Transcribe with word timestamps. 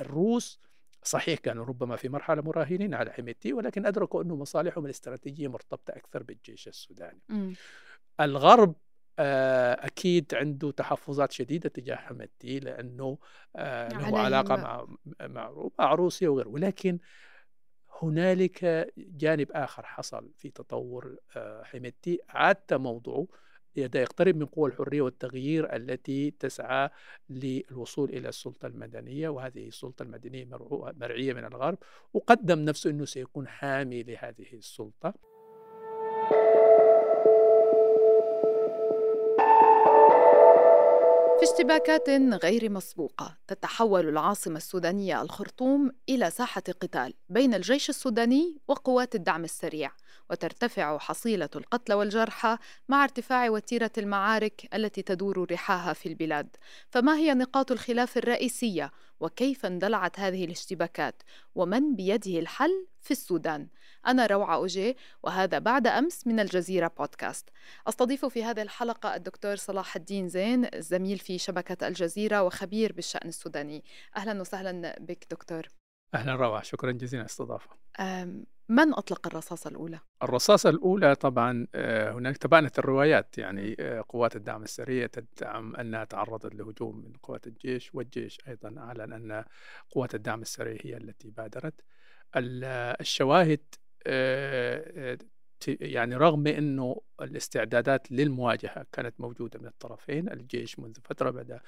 الروس 0.00 0.60
صحيح 1.02 1.38
كانوا 1.38 1.64
ربما 1.64 1.96
في 1.96 2.08
مرحلة 2.08 2.42
مراهنين 2.42 2.94
على 2.94 3.12
حميتي 3.12 3.52
ولكن 3.52 3.86
أدركوا 3.86 4.22
أنه 4.22 4.36
مصالحهم 4.36 4.84
الاستراتيجية 4.84 5.48
مرتبطة 5.48 5.90
أكثر 5.90 6.22
بالجيش 6.22 6.68
السوداني. 6.68 7.20
مم. 7.28 7.54
الغرب 8.20 8.74
آه، 9.18 9.86
أكيد 9.86 10.34
عنده 10.34 10.70
تحفظات 10.70 11.32
شديدة 11.32 11.68
تجاه 11.68 11.96
حميتي 11.96 12.60
لأنه 12.60 13.18
آه، 13.56 13.88
له 13.88 14.04
عليه 14.06 14.18
علاقة 14.18 14.56
م- 14.56 14.60
مع 14.60 14.86
مع 15.28 15.68
مع 15.78 15.94
روسيا 15.94 16.28
وغيره. 16.28 16.48
ولكن 16.48 16.98
هنالك 18.02 18.88
جانب 18.98 19.52
آخر 19.52 19.86
حصل 19.86 20.30
في 20.36 20.50
تطور 20.50 21.16
آه، 21.36 21.62
حميتي. 21.62 22.18
عاد 22.28 22.74
موضوعه 22.74 23.26
يقترب 23.76 24.36
من 24.36 24.46
قوى 24.46 24.70
الحرية 24.70 25.00
والتغيير 25.02 25.76
التي 25.76 26.30
تسعى 26.30 26.90
للوصول 27.30 28.10
إلى 28.10 28.28
السلطة 28.28 28.66
المدنية 28.66 29.28
وهذه 29.28 29.68
السلطة 29.68 30.02
المدنية 30.02 30.44
مرعية 31.00 31.32
من 31.32 31.44
الغرب 31.44 31.78
وقدم 32.14 32.58
نفسه 32.58 32.90
أنه 32.90 33.04
سيكون 33.04 33.48
حامي 33.48 34.02
لهذه 34.02 34.46
السلطة. 34.52 35.29
اشتباكات 41.60 42.08
غير 42.44 42.70
مسبوقة 42.70 43.36
تتحول 43.46 44.08
العاصمة 44.08 44.56
السودانية 44.56 45.22
الخرطوم 45.22 45.90
إلى 46.08 46.30
ساحة 46.30 46.60
قتال 46.60 47.14
بين 47.28 47.54
الجيش 47.54 47.88
السوداني 47.88 48.58
وقوات 48.68 49.14
الدعم 49.14 49.44
السريع 49.44 49.92
وترتفع 50.30 50.98
حصيلة 50.98 51.48
القتلى 51.56 51.94
والجرحى 51.94 52.58
مع 52.88 53.04
ارتفاع 53.04 53.50
وتيرة 53.50 53.90
المعارك 53.98 54.68
التي 54.74 55.02
تدور 55.02 55.46
رحاها 55.52 55.92
في 55.92 56.08
البلاد. 56.08 56.56
فما 56.90 57.16
هي 57.16 57.34
نقاط 57.34 57.72
الخلاف 57.72 58.18
الرئيسية؟ 58.18 58.90
وكيف 59.20 59.66
اندلعت 59.66 60.20
هذه 60.20 60.44
الاشتباكات؟ 60.44 61.22
ومن 61.54 61.96
بيده 61.96 62.38
الحل 62.38 62.86
في 63.00 63.10
السودان؟ 63.10 63.68
أنا 64.06 64.26
روعة 64.26 64.54
أوجي 64.54 64.96
وهذا 65.22 65.58
بعد 65.58 65.86
أمس 65.86 66.26
من 66.26 66.40
الجزيرة 66.40 66.90
بودكاست. 66.98 67.48
أستضيف 67.88 68.24
في 68.24 68.44
هذه 68.44 68.62
الحلقة 68.62 69.14
الدكتور 69.14 69.56
صلاح 69.56 69.96
الدين 69.96 70.28
زين 70.28 70.68
زميل 70.78 71.18
في 71.18 71.38
شبكة 71.38 71.88
الجزيرة 71.88 72.42
وخبير 72.42 72.92
بالشأن 72.92 73.28
السوداني. 73.28 73.84
أهلا 74.16 74.40
وسهلا 74.40 74.96
بك 75.00 75.26
دكتور. 75.30 75.66
أهلا 76.14 76.34
روعة 76.34 76.62
شكرا 76.62 76.92
جزيلا 76.92 77.22
الاستضافة. 77.22 77.70
من 78.68 78.94
أطلق 78.94 79.26
الرصاصة 79.26 79.70
الأولى؟ 79.70 79.98
الرصاصة 80.22 80.70
الأولى 80.70 81.14
طبعا 81.14 81.66
آه، 81.74 82.12
هناك 82.12 82.36
تبانت 82.36 82.78
الروايات 82.78 83.38
يعني 83.38 83.76
آه، 83.80 84.04
قوات 84.08 84.36
الدعم 84.36 84.62
السريع 84.62 85.06
تدعم 85.06 85.76
أنها 85.76 86.04
تعرضت 86.04 86.54
لهجوم 86.54 86.96
من 86.96 87.12
قوات 87.22 87.46
الجيش 87.46 87.94
والجيش 87.94 88.38
أيضا 88.48 88.74
أعلن 88.78 89.12
أن 89.12 89.44
قوات 89.90 90.14
الدعم 90.14 90.42
السريع 90.42 90.78
هي 90.84 90.96
التي 90.96 91.30
بادرت. 91.30 91.74
ال- 92.36 92.64
الشواهد 93.00 93.60
يعني 95.66 96.16
رغم 96.16 96.46
أنه 96.46 97.00
الاستعدادات 97.20 98.12
للمواجهة 98.12 98.86
كانت 98.92 99.20
موجودة 99.20 99.58
من 99.60 99.66
الطرفين 99.66 100.28
الجيش 100.32 100.78
منذ 100.78 100.94
فترة 101.04 101.30
بدأ 101.30 101.60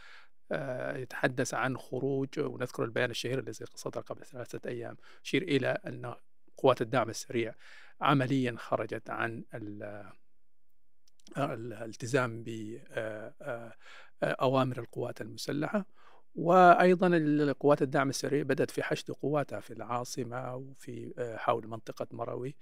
آه، 0.53 0.97
يتحدث 0.97 1.55
عن 1.55 1.77
خروج 1.79 2.29
ونذكر 2.39 2.85
البيان 2.85 3.11
الشهير 3.11 3.39
الذي 3.39 3.65
صدر 3.75 4.01
قبل 4.01 4.25
ثلاثة 4.27 4.71
أيام 4.71 4.97
يشير 5.25 5.43
إلى 5.43 5.79
أن 5.87 6.15
قوات 6.57 6.83
الدعم 6.83 7.11
السريع 7.11 7.55
عمليا 8.01 8.55
خرجت 8.59 9.11
عن 9.11 9.45
ال- 9.55 10.13
الالتزام 11.39 12.43
بأوامر 14.23 14.79
القوات 14.79 15.21
المسلحة. 15.21 15.87
وأيضا 16.35 17.07
القوات 17.07 17.83
الدعم 17.83 18.09
السريع 18.09 18.43
بدأت 18.43 18.71
في 18.71 18.83
حشد 18.83 19.11
قواتها 19.11 19.61
في 19.61 19.73
العاصمة 19.73 20.55
وفي 20.57 21.13
آه، 21.19 21.37
حول 21.37 21.67
منطقة 21.67 22.07
مروي. 22.13 22.57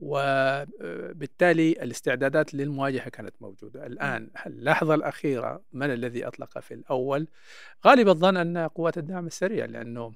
وبالتالي 0.00 1.72
الاستعدادات 1.72 2.54
للمواجهة 2.54 3.08
كانت 3.08 3.42
موجودة. 3.42 3.86
الآن 3.86 4.30
اللحظة 4.46 4.94
الأخيرة 4.94 5.62
من 5.72 5.90
الذي 5.90 6.26
أطلق 6.26 6.58
في 6.58 6.74
الأول؟ 6.74 7.28
غالب 7.86 8.08
الظن 8.08 8.36
أن 8.36 8.58
قوات 8.58 8.98
الدعم 8.98 9.26
السريع 9.26 9.64
لأنه 9.64 10.12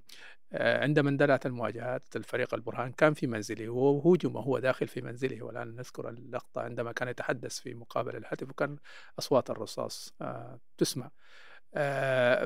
آه، 0.53 0.83
عندما 0.83 1.11
اندلعت 1.11 1.47
المواجهات 1.47 2.17
الفريق 2.17 2.55
البرهان 2.55 2.93
كان 2.93 3.15
في 3.15 3.27
منزله 3.27 3.69
وهجم 3.69 4.37
وهو 4.37 4.59
داخل 4.59 4.89
في 4.89 5.01
منزله. 5.01 5.43
والآن 5.43 5.77
نذكر 5.77 6.09
اللقطة 6.09 6.61
عندما 6.61 6.93
كان 6.93 7.09
يتحدث 7.09 7.59
في 7.59 7.75
مقابل 7.75 8.17
الهاتف 8.17 8.51
وكان 8.51 8.77
أصوات 9.19 9.51
الرصاص 9.51 10.15
آه، 10.21 10.59
تسمع. 10.79 11.07
آه، 11.07 11.11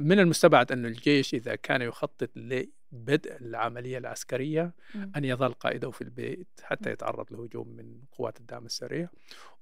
من 0.00 0.20
المستبعد 0.20 0.72
أن 0.72 0.86
الجيش 0.86 1.34
إذا 1.34 1.54
كان 1.54 1.82
يخطط 1.82 2.30
لبدء 2.36 3.36
العملية 3.40 3.98
العسكرية. 3.98 4.74
أن 5.16 5.24
يظل 5.24 5.52
قائده 5.52 5.90
في 5.90 6.02
البيت 6.02 6.48
حتى 6.62 6.90
يتعرض 6.90 7.32
لهجوم 7.32 7.68
من 7.68 8.00
قوات 8.12 8.40
الدعم 8.40 8.66
السريع 8.66 9.08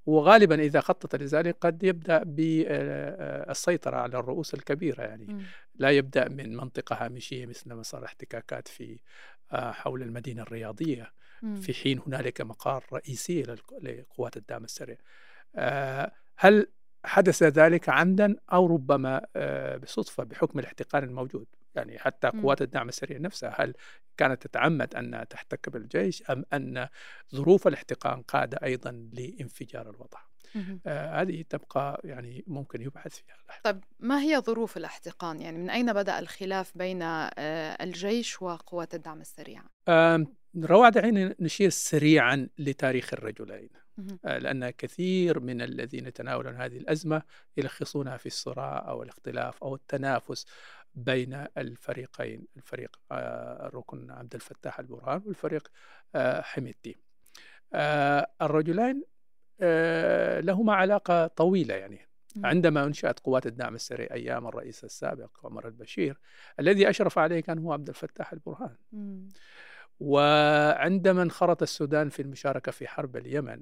وغالبا 0.06 0.60
إذا 0.60 0.80
خطط 0.80 1.14
لذلك 1.16 1.56
قد 1.60 1.82
يبدأ 1.82 2.22
بالسيطرة 2.24 3.96
على 3.96 4.18
الرؤوس 4.18 4.54
الكبيرة 4.54 5.02
يعني. 5.02 5.44
لا 5.74 5.90
يبدأ 5.90 6.28
من 6.28 6.56
منطقة 6.56 6.96
هامشية 7.04 7.46
مثل 7.46 7.72
ما 7.72 7.82
صار 7.82 8.04
احتكاكات 8.04 8.68
في 8.68 8.98
آه، 9.52 9.72
حول 9.72 10.02
المدينة 10.02 10.42
الرياضية. 10.42 11.12
في 11.60 11.74
حين 11.74 12.00
هنالك 12.06 12.40
مقار 12.40 12.84
رئيسي 12.92 13.42
لقوات 13.82 14.36
الدعم 14.36 14.64
السريع 14.64 14.96
آه، 15.56 16.12
هل 16.36 16.66
حدث 17.04 17.42
ذلك 17.42 17.88
عمدا 17.88 18.36
أو 18.52 18.66
ربما 18.66 19.26
آه، 19.36 19.76
بصدفة 19.76 20.24
بحكم 20.24 20.58
الاحتقان 20.58 21.04
الموجود 21.04 21.46
يعني 21.74 21.98
حتى. 21.98 22.28
قوات 22.28 22.62
الدعم 22.62 22.88
السريع 22.88 23.18
نفسها 23.18 23.54
هل 23.62 23.74
كانت 24.16 24.42
تتعمد 24.46 24.94
أنها 24.94 25.24
تحتك 25.24 25.68
بالجيش 25.68 26.30
أم 26.30 26.44
أن 26.52 26.88
ظروف 27.34 27.68
الاحتقان 27.68 28.22
قاد 28.22 28.54
أيضا 28.54 29.08
لانفجار 29.12 29.90
الوضع. 29.90 30.18
آه، 30.86 31.20
هذه 31.22 31.44
تبقى 31.50 32.00
يعني 32.04 32.44
ممكن 32.46 32.82
يبحث 32.82 33.14
فيها 33.16 33.36
طيب 33.64 33.84
ما 34.00 34.20
هي 34.20 34.40
ظروف 34.40 34.76
الاحتقان؟ 34.76 35.40
يعني 35.40 35.58
من 35.58 35.70
أين 35.70 35.92
بدأ 35.92 36.18
الخلاف 36.18 36.72
بين 36.78 37.02
آه، 37.02 37.28
الجيش 37.84 38.42
وقوات 38.42 38.94
الدعم 38.94 39.20
السريع؟ 39.20 39.62
آم، 39.88 40.26
روعة 40.56 40.90
دعينا 40.90 41.34
نشير 41.40 41.70
سريعا 41.70 42.48
لتاريخ 42.58 43.14
الرجلين. 43.14 43.68
آه، 44.24 44.38
لأن 44.38 44.70
كثير 44.70 45.40
من 45.40 45.62
الذين 45.62 46.06
يتناولون 46.06 46.54
هذه 46.54 46.76
الأزمة 46.76 47.22
يلخصونها 47.56 48.16
في 48.16 48.26
الصراع 48.26 48.88
أو 48.88 49.02
الاختلاف 49.02 49.62
أو 49.62 49.74
التنافس 49.74 50.46
بين 50.94 51.46
الفريقين 51.58 52.46
الفريق 52.56 52.96
آه، 53.12 53.66
الركن 53.66 54.10
عبد 54.10 54.34
الفتاح 54.34 54.78
البرهان 54.78 55.22
والفريق 55.26 55.68
آه، 56.14 56.40
حميدتي 56.40 56.96
آه، 57.74 58.30
الرجلين 58.42 59.02
لهما 60.40 60.74
علاقة 60.74 61.26
طويلة 61.26 61.74
يعني. 61.74 62.08
عندما 62.44 62.84
أنشأت 62.84 63.20
قوات 63.20 63.46
الدعم 63.46 63.74
السريع 63.74 64.08
أيام 64.12 64.46
الرئيس 64.46 64.84
السابق 64.84 65.30
عمر 65.44 65.68
البشير 65.68 66.18
الذي 66.60 66.90
أشرف 66.90 67.18
عليه 67.18 67.40
كان 67.40 67.58
هو 67.58 67.72
عبد 67.72 67.88
الفتاح 67.88 68.32
البرهان. 68.32 68.76
وعندما 70.02 71.22
انخرط 71.22 71.62
السودان 71.62 72.08
في 72.08 72.22
المشاركة 72.22 72.72
في 72.72 72.88
حرب 72.88 73.16
اليمن. 73.16 73.60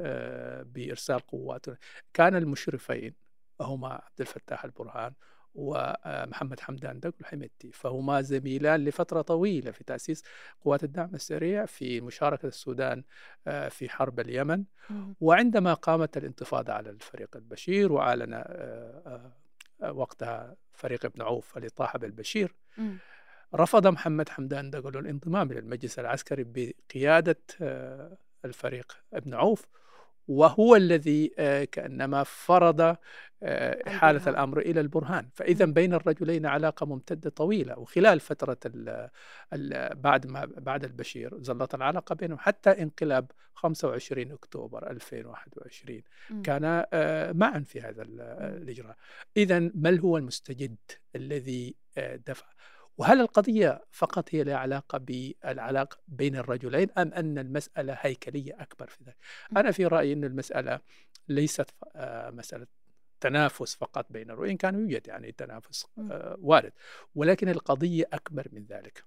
آه، 0.00 0.62
بإرسال 0.62 1.18
قوات 1.18 1.66
كان 2.14 2.36
المشرفين 2.36 3.14
هما 3.60 3.88
عبد 3.88 4.20
الفتاح 4.20 4.64
البرهان 4.64 5.12
ومحمد 5.54 6.60
حمدان 6.60 7.00
دق 7.00 7.14
الحميدتي 7.20 7.72
فهما 7.72 8.22
زميلان 8.22 8.84
لفترة 8.84 9.22
طويلة 9.22 9.70
في 9.70 9.84
تأسيس 9.84 10.22
قوات 10.64 10.84
الدعم 10.84 11.14
السريع 11.14 11.66
في 11.66 12.00
مشاركة 12.00 12.46
السودان 12.46 13.04
آه، 13.46 13.68
في 13.68 13.88
حرب 13.88 14.20
اليمن. 14.20 14.64
وعندما 15.20 15.74
قامت 15.74 16.16
الانتفاضة 16.16 16.72
على 16.72 16.90
الفريق 16.90 17.36
البشير 17.36 17.92
وأعلن 17.92 18.34
آه، 18.34 18.42
آه، 19.06 19.32
آه، 19.82 19.92
وقتها 19.92 20.56
فريق 20.72 21.04
ابن 21.04 21.22
عوف 21.22 21.58
الإطاحة 21.58 21.98
بالبشير 21.98 22.54
مم. 22.78 22.98
رفض 23.54 23.86
محمد 23.86 24.28
حمدان 24.28 24.70
دقل 24.70 24.98
الانضمام 24.98 25.50
إلى 25.50 25.58
المجلس 25.58 25.98
العسكري 25.98 26.44
بقيادة 26.48 27.38
آه، 27.60 28.16
الفريق 28.44 28.96
ابن 29.14 29.34
عوف 29.34 29.66
وهو 30.28 30.76
الذي 30.76 31.32
آه، 31.38 31.64
كأنما 31.64 32.22
فرض 32.24 32.80
آه، 32.80 32.96
البرهان. 33.42 34.16
الأمر 34.28 34.58
إلى 34.58 34.80
البرهان. 34.80 35.28
فإذا 35.34 35.64
بين 35.64 35.94
الرجلين 35.94 36.46
علاقة 36.46 36.86
ممتدة 36.86 37.30
طويلة 37.30 37.78
وخلال 37.78 38.20
فترة 38.20 38.56
ال 38.66 39.08
ال 39.52 39.94
بعد 39.94 40.26
ما 40.26 40.44
بعد 40.44 40.84
البشير 40.84 41.38
ظلت 41.42 41.74
العلاقة 41.74 42.14
بينهم 42.14 42.38
حتى 42.38 42.70
انقلاب 42.82 43.30
25 43.54 44.32
أكتوبر 44.32 44.90
2021 44.90 46.02
مم. 46.30 46.42
كان 46.42 46.62
معا 47.36 47.60
في 47.60 47.80
هذا 47.80 48.02
ال- 48.02 48.20
الإجراء. 48.62 48.96
إذا 49.36 49.70
ما 49.74 49.98
هو 50.00 50.16
المستجد 50.16 50.76
الذي 51.16 51.74
دفع؟ 52.26 52.46
وهل 52.98 53.20
القضية 53.20 53.84
فقط 53.92 54.34
هي 54.34 54.44
لها 54.44 54.56
علاقة 54.56 54.98
بالعلاقة 54.98 55.98
بين 56.08 56.36
الرجلين 56.36 56.90
أم 56.98 57.12
أن 57.12 57.38
المسألة 57.38 57.96
هيكلية 58.00 58.62
أكبر 58.62 58.86
في 58.86 59.04
ذلك. 59.04 59.16
أنا 59.56 59.70
في 59.70 59.86
رأيي 59.86 60.12
أن 60.12 60.24
المسألة 60.24 60.80
ليست 61.28 61.70
آه، 61.96 62.30
مسألة 62.30 62.66
تنافس 63.20 63.74
فقط 63.74 64.06
بين 64.10 64.30
وإن 64.30 64.56
كان 64.56 64.74
يوجد 64.74 65.08
يعني 65.08 65.32
تنافس. 65.32 65.86
آه، 66.10 66.36
وارد 66.40 66.72
ولكن 67.14 67.48
القضية 67.48 68.04
أكبر 68.12 68.48
من 68.52 68.64
ذلك. 68.64 69.04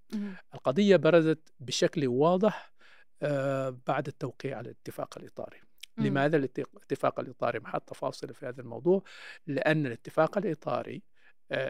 القضية 0.54 0.96
برزت 0.96 1.54
بشكل 1.60 2.08
واضح 2.08 2.74
آه، 3.22 3.78
بعد 3.88 4.08
التوقيع 4.08 4.58
على 4.58 4.66
الاتفاق 4.66 5.18
الإطاري. 5.18 5.62
لماذا 5.98 6.38
الاتفاق 6.38 7.20
الإطاري 7.20 7.60
محط 7.60 7.94
فاصلة 7.94 8.34
في 8.34 8.46
هذا 8.46 8.62
الموضوع 8.62 9.04
لأن 9.48 9.86
الاتفاق 9.86 10.38
الإطاري 10.38 11.02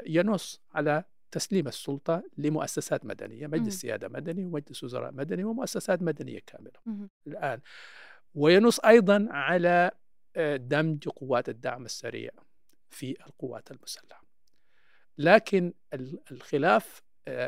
ينص 0.06 0.62
على 0.74 1.04
تسليم 1.32 1.68
السلطة 1.68 2.24
لمؤسسات 2.38 3.06
مدنية. 3.06 3.48
مجلس 3.48 3.82
سيادة 3.82 4.08
مدني 4.10 4.46
ومجلس 4.46 4.84
وزراء 4.84 5.12
مدني 5.12 5.44
ومؤسسات 5.44 6.02
مدنية 6.02 6.40
كاملة 6.48 6.72
مم. 6.86 7.10
الآن 7.28 7.60
وينص 8.36 8.80
أيضا 8.80 9.28
على 9.30 9.92
آه، 10.36 10.56
دمج 10.56 11.10
قوات 11.10 11.50
الدعم 11.50 11.86
السريع 11.86 12.32
في 12.90 13.12
القوات 13.28 13.72
المسلحة 13.72 14.24
لكن 15.18 15.74
ال- 15.94 16.20
الخلاف 16.32 17.02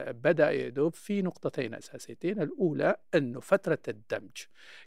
بدأ 0.09 0.51
يدوب 0.51 0.93
في 0.93 1.21
نقطتين 1.21 1.73
أساسيتين 1.73 2.41
الأولى 2.41 2.95
أنه 3.15 3.39
فترة 3.39 3.79
الدمج 3.87 4.31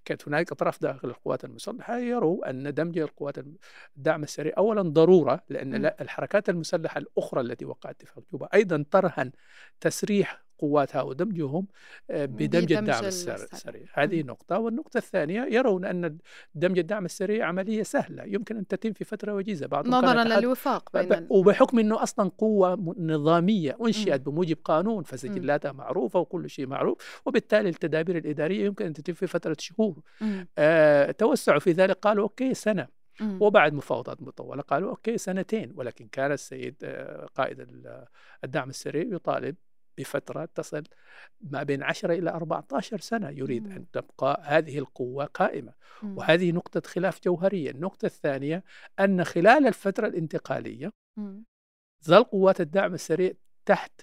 كانت 0.04 0.28
هناك 0.28 0.52
أطراف 0.52 0.82
داخل 0.82 1.08
القوات 1.08 1.44
المسلحة 1.44 1.98
يروا 1.98 2.50
أن 2.50 2.74
دمج 2.74 2.98
القوات 2.98 3.34
الدعم 3.96 4.22
السريع 4.22 4.52
أولا 4.58 4.82
ضرورة 4.82 5.44
لأن. 5.48 5.74
لا- 5.82 6.02
الحركات 6.02 6.48
المسلحة 6.48 6.98
الأخرى 6.98 7.40
التي 7.40 7.64
وقعت 7.64 8.02
اتفاق 8.02 8.24
جوبا 8.32 8.48
أيضا 8.54 8.84
ترهن 8.90 9.32
تسريح 9.80 10.45
قواتها 10.58 11.02
ودمجهم 11.02 11.66
آه، 12.10 12.24
بدمج 12.26 12.72
الدعم 12.72 13.04
السريع. 13.04 13.34
السر- 13.34 13.48
السريع 13.52 13.82
هذه. 13.92 14.22
نقطة 14.22 14.58
والنقطة 14.58 14.98
الثانية 14.98 15.42
يرون 15.50 15.84
أن 15.84 16.18
دمج 16.54 16.78
الدعم 16.78 17.04
السريع 17.04 17.46
عملية 17.46 17.82
سهلة 17.82 18.24
يمكن 18.24 18.56
أن 18.56 18.66
تتم 18.66 18.92
في 18.92 19.04
فترة 19.04 19.34
وجيزة 19.34 19.66
كان 19.66 19.90
نظرا 19.90 20.24
للوفاق 20.40 20.90
بين. 20.92 21.26
وبحكم 21.30 21.78
قوة 22.28 22.76
م- 22.76 22.94
نظامية 23.12 23.76
أنشئت 23.86 24.26
مم. 24.28 24.32
بموجب 24.32 24.56
قانون 24.64 25.02
فسجلاتها 25.04 25.72
معروفة 25.72 26.20
وكل 26.20 26.50
شيء 26.50 26.66
معروف 26.66 27.22
وبالتالي 27.26 27.68
التدابير 27.68 28.16
الإدارية 28.18 28.64
يمكن 28.64 28.84
أن 28.86 28.92
تتم 28.92 29.12
في 29.12 29.26
فترة 29.26 29.56
شهور. 29.60 29.96
آه 30.58 31.10
توسعوا 31.10 31.58
في 31.58 31.72
ذلك 31.72 31.96
قالوا 31.96 32.22
OK 32.24 32.54
سنة 32.54 32.88
مم. 33.20 33.38
وبعد 33.42 33.72
مفاوضات 33.74 34.22
مطولة 34.22 34.62
قالوا 34.62 34.90
OK 34.90 35.18
سنتين 35.18 35.72
ولكن 35.76 36.08
كان 36.12 36.32
السيد 36.32 36.74
آه 36.84 37.26
قائد 37.34 37.60
ال- 37.60 38.04
الدعم 38.44 38.68
السريع 38.68 39.02
يطالب 39.14 39.56
بفترة 39.98 40.48
تصل 40.54 40.82
ما 41.40 41.62
بين 41.62 41.82
10 41.82 42.12
إلى 42.12 42.30
14 42.30 43.00
سنة 43.00 43.30
يريد. 43.30 43.66
أن 43.66 43.90
تبقى 43.90 44.42
هذه 44.44 44.78
القوة 44.78 45.24
قائمة 45.24 45.72
مم. 46.02 46.18
وهذه 46.18 46.52
نقطة 46.52 46.82
خلاف 46.86 47.20
جوهرية 47.24 47.70
النقطة 47.70 48.06
الثانية 48.06 48.64
أن 49.00 49.24
خلال 49.24 49.66
الفترة 49.66 50.06
الانتقالية 50.06 50.92
مم. 51.16 51.44
ظل 52.04 52.24
قوات 52.24 52.60
الدعم 52.60 52.94
السريع 52.94 53.32
تحت 53.66 54.00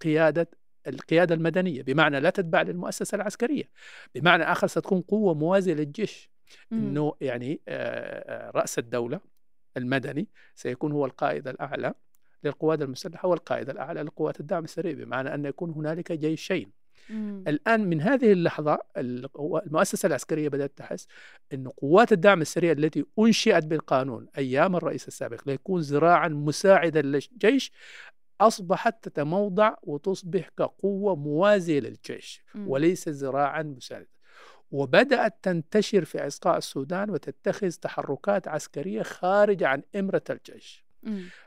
قيادة 0.00 0.50
القيادة 0.86 1.34
المدنية 1.34 1.82
بمعنى 1.82 2.20
لا 2.20 2.30
تتبع 2.30 2.62
للمؤسسة 2.62 3.16
العسكرية 3.16 3.64
بمعنى 4.14 4.42
آخر 4.42 4.66
ستكون 4.66 5.00
قوة 5.00 5.34
موازية 5.34 5.74
للجيش. 5.74 6.30
أنه 6.72 7.14
يعني 7.20 7.60
آه، 7.68 8.48
آه، 8.48 8.50
رأس 8.50 8.78
الدولة 8.78 9.20
المدني 9.76 10.28
سيكون 10.54 10.92
هو 10.92 11.06
القائد 11.06 11.48
الأعلى 11.48 11.94
للقوات 12.44 12.82
المسلحة 12.82 13.28
والقائد 13.28 13.70
الأعلى 13.70 14.02
لقوات 14.02 14.40
الدعم 14.40 14.64
السريع 14.64 14.92
بمعنى 14.92 15.34
أن 15.34 15.44
يكون 15.44 15.70
هنالك 15.70 16.12
جيشين 16.12 16.84
مم. 17.10 17.44
الآن 17.48 17.88
من 17.88 18.00
هذه 18.00 18.32
اللحظة 18.32 18.78
المؤسسة 18.96 20.06
العسكرية 20.06 20.48
بدأت 20.48 20.72
تحس 20.76 21.06
أن 21.52 21.68
قوات 21.68 22.12
الدعم 22.12 22.40
السريع 22.40 22.72
التي 22.72 23.04
أنشئت 23.18 23.64
بالقانون 23.64 24.26
أيام 24.38 24.76
الرئيس 24.76 25.08
السابق 25.08 25.40
ليكون 25.46 25.80
ذراعا 25.80 26.28
مساعدا 26.28 27.02
للجيش 27.02 27.72
أصبحت 28.40 29.08
تتموضع 29.08 29.74
وتصبح 29.82 30.48
كقوة 30.58 31.16
موازية 31.16 31.80
للجيش 31.80 32.42
مم. 32.54 32.68
وليس 32.68 33.08
ذراعا 33.08 33.62
مساعدا 33.62 34.06
وبدأت 34.70 35.34
تنتشر 35.42 36.04
في 36.04 36.20
عسقاء 36.20 36.58
السودان 36.58 37.10
وتتخذ 37.10 37.70
تحركات 37.70 38.48
عسكرية 38.48 39.02
خارجة 39.02 39.68
عن 39.68 39.82
إمرة 39.96 40.22
الجيش. 40.30 40.83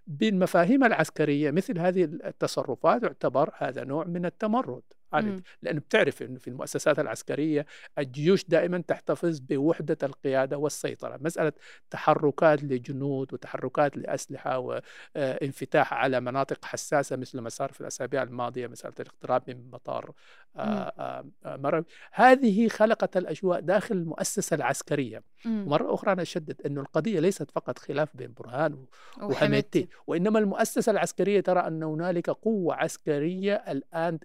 بالمفاهيم 0.07 0.83
العسكرية 0.83 1.51
مثل 1.51 1.79
هذه 1.79 2.03
التصرفات 2.03 3.03
يعتبر 3.03 3.49
هذا 3.57 3.83
نوع 3.83 4.05
من 4.05 4.25
التمرد. 4.25 4.83
مم. 5.13 5.43
لأنه 5.61 5.79
بتعرف 5.79 6.21
أنه 6.23 6.39
في 6.39 6.47
المؤسسات 6.47 6.99
العسكرية 6.99 7.65
الجيوش 7.97 8.45
دائما 8.47 8.83
تحتفظ 8.87 9.39
بوحدة 9.39 9.97
القيادة 10.03 10.57
والسيطرة. 10.57 11.17
مسألة 11.21 11.51
تحركات 11.89 12.63
لجنود 12.63 13.33
وتحركات 13.33 13.97
لأسلحة 13.97 14.59
وانفتاح 15.15 15.93
على 15.93 16.19
مناطق 16.19 16.65
حساسة 16.65 17.15
مثل 17.15 17.39
ما 17.39 17.49
صار 17.49 17.71
في 17.71 17.81
الأسابيع 17.81 18.23
الماضية 18.23 18.67
مسألة 18.67 18.93
الاقتراب 18.99 19.43
من 19.47 19.69
مطار 19.71 20.11
آه، 20.55 20.61
آه، 20.61 21.25
آه، 21.45 21.55
مرة 21.57 21.85
هذه 22.11 22.67
خلقت 22.67 23.17
الأجواء 23.17 23.59
داخل 23.59 23.95
المؤسسة 23.95 24.55
العسكرية. 24.55 25.23
مم. 25.45 25.63
ومرة 25.67 25.93
أخرى 25.93 26.11
أنا 26.13 26.21
أشدد 26.21 26.61
أنه 26.65 26.81
القضية 26.81 27.19
ليست 27.19 27.51
فقط 27.51 27.79
خلاف 27.79 28.09
بين 28.17 28.33
برهان 28.33 28.85
وحميدتي 29.21 29.87
وإنما 30.07 30.39
المؤسسة 30.39 30.91
العسكرية 30.91 31.39
ترى 31.41 31.59
أن 31.59 31.83
هنالك 31.83 32.29
قوة 32.29 32.75
عسكرية 32.75 33.53
الآن 33.55 34.19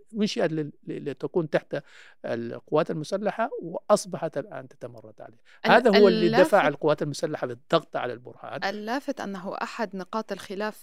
ل- 0.46 0.71
لتكون 0.86 1.50
تحت 1.50 1.82
القوات 2.24 2.90
المسلحة 2.90 3.50
وأصبحت 3.62 4.38
الآن 4.38 4.68
تتمرد 4.68 5.14
عليه. 5.20 5.38
هذا 5.64 5.98
هو 5.98 6.08
اللي 6.08 6.38
دفع 6.38 6.68
القوات 6.68 7.02
المسلحة 7.02 7.46
للضغط 7.46 7.96
على 7.96 8.12
البرهان. 8.12 8.64
اللافت 8.64 9.20
أنه 9.20 9.56
أحد 9.62 9.96
نقاط 9.96 10.32
الخلاف 10.32 10.76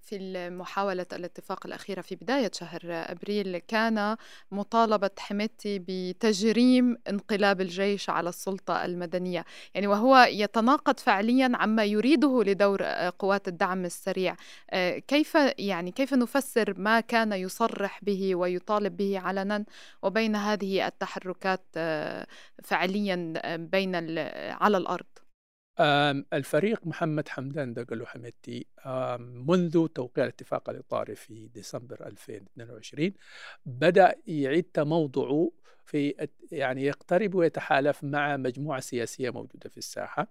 في 0.00 0.48
محاولة 0.50 1.06
الاتفاق 1.12 1.66
الأخيرة 1.66 2.00
في 2.00 2.14
بداية 2.14 2.50
شهر 2.54 2.80
أبريل 2.84 3.58
كان 3.58 4.16
مطالبة 4.50 5.10
حميدتي 5.18 5.84
بتجريم 5.88 6.96
انقلاب 7.08 7.60
الجيش 7.60 8.10
على 8.10 8.28
السلطة 8.28 8.84
المدنية. 8.84 9.44
يعني 9.74 9.86
وهو 9.86 10.16
يتناقض 10.30 10.98
فعليا 10.98 11.52
عما 11.54 11.84
يريده 11.84 12.42
لدور 12.42 12.82
قوات 13.18 13.48
الدعم 13.48 13.84
السريع. 13.84 14.36
آه، 14.70 14.98
كيف 14.98 15.34
يعني 15.58 15.90
كيف 15.90 16.14
نفسر 16.14 16.74
ما 16.76 17.00
كان 17.00 17.32
يصرح 17.32 18.04
به 18.04 18.34
ويطالب 18.34 18.96
به 18.96 19.18
علنا 19.22 19.64
وبين 20.02 20.36
هذه 20.36 20.86
التحركات 20.86 21.64
آه، 21.76 22.26
فعليا 22.64 23.32
آه، 23.36 23.56
بين 23.56 23.94
على 24.60 24.76
الأرض. 24.76 25.06
الفريق 26.32 26.86
محمد 26.86 27.28
حمدان 27.28 27.74
دقلو 27.74 28.06
حميدتي 28.06 28.66
آم، 28.86 29.44
منذ 29.50 29.86
توقيع 29.86 30.24
الاتفاق 30.24 30.70
الإطاري 30.70 31.14
في 31.14 31.48
ديسمبر 31.48 32.06
2022 32.06 33.14
بدأ 33.66 34.14
يعيد 34.26 34.64
تموضعه 34.64 35.50
في 35.86 36.28
يعني 36.52 36.84
يقترب 36.84 37.34
ويتحالف 37.34 38.04
مع 38.04 38.36
مجموعة 38.36 38.80
سياسية 38.80 39.30
موجودة 39.30 39.70
في 39.70 39.78
الساحة 39.78 40.26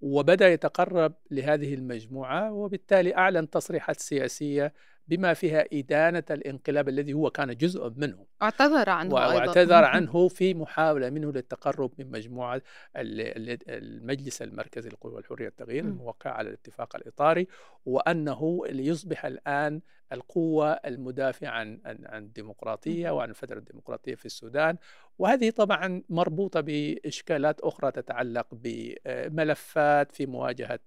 وبدأ 0.00 0.48
يتقرب 0.48 1.14
لهذه 1.30 1.74
المجموعة 1.74 2.52
وبالتالي 2.52 3.16
أعلن 3.16 3.50
تصريحات 3.50 4.00
سياسية 4.00 4.72
بما 5.08 5.34
فيها 5.34 5.64
إدانة 5.72 6.22
الانقلاب 6.30 6.88
الذي 6.88 7.12
هو 7.12 7.30
كان 7.30 7.56
جزء 7.56 7.92
منه 7.96 8.26
اعتذر 8.42 8.88
عنه 8.90 9.14
و- 9.14 9.18
أيضا 9.18 9.34
واعتذر 9.34 9.84
عنه 9.94 10.28
في 10.28 10.54
محاولة 10.54 11.10
منه 11.10 11.32
للتقرب 11.32 11.92
من 11.98 12.10
مجموعة 12.10 12.62
ال- 12.96 13.20
ال- 13.50 13.58
المجلس 13.70 14.42
المركزي 14.42 14.88
للقوى 14.88 15.12
والحرية 15.12 15.44
والتغيير. 15.44 15.84
الموقع 15.84 16.30
على 16.30 16.48
الاتفاق 16.48 16.96
الإطاري 16.96 17.46
وأنه 17.86 18.62
ليصبح 18.66 19.24
الآن 19.24 19.80
القوة 20.12 20.72
المدافعة 20.72 21.50
عن 21.50 21.80
عن 21.84 22.22
الديمقراطية. 22.22 23.10
وعن 23.10 23.30
الفترة 23.30 23.58
الديمقراطية 23.58 24.14
في 24.14 24.26
السودان 24.26 24.76
وهذه 25.18 25.50
طبعا 25.50 26.02
مربوطة 26.08 26.60
بإشكالات 26.60 27.60
أخرى 27.60 27.92
تتعلق 27.92 28.46
بملفات 28.52 30.12
في 30.12 30.26
مواجهة 30.26 30.78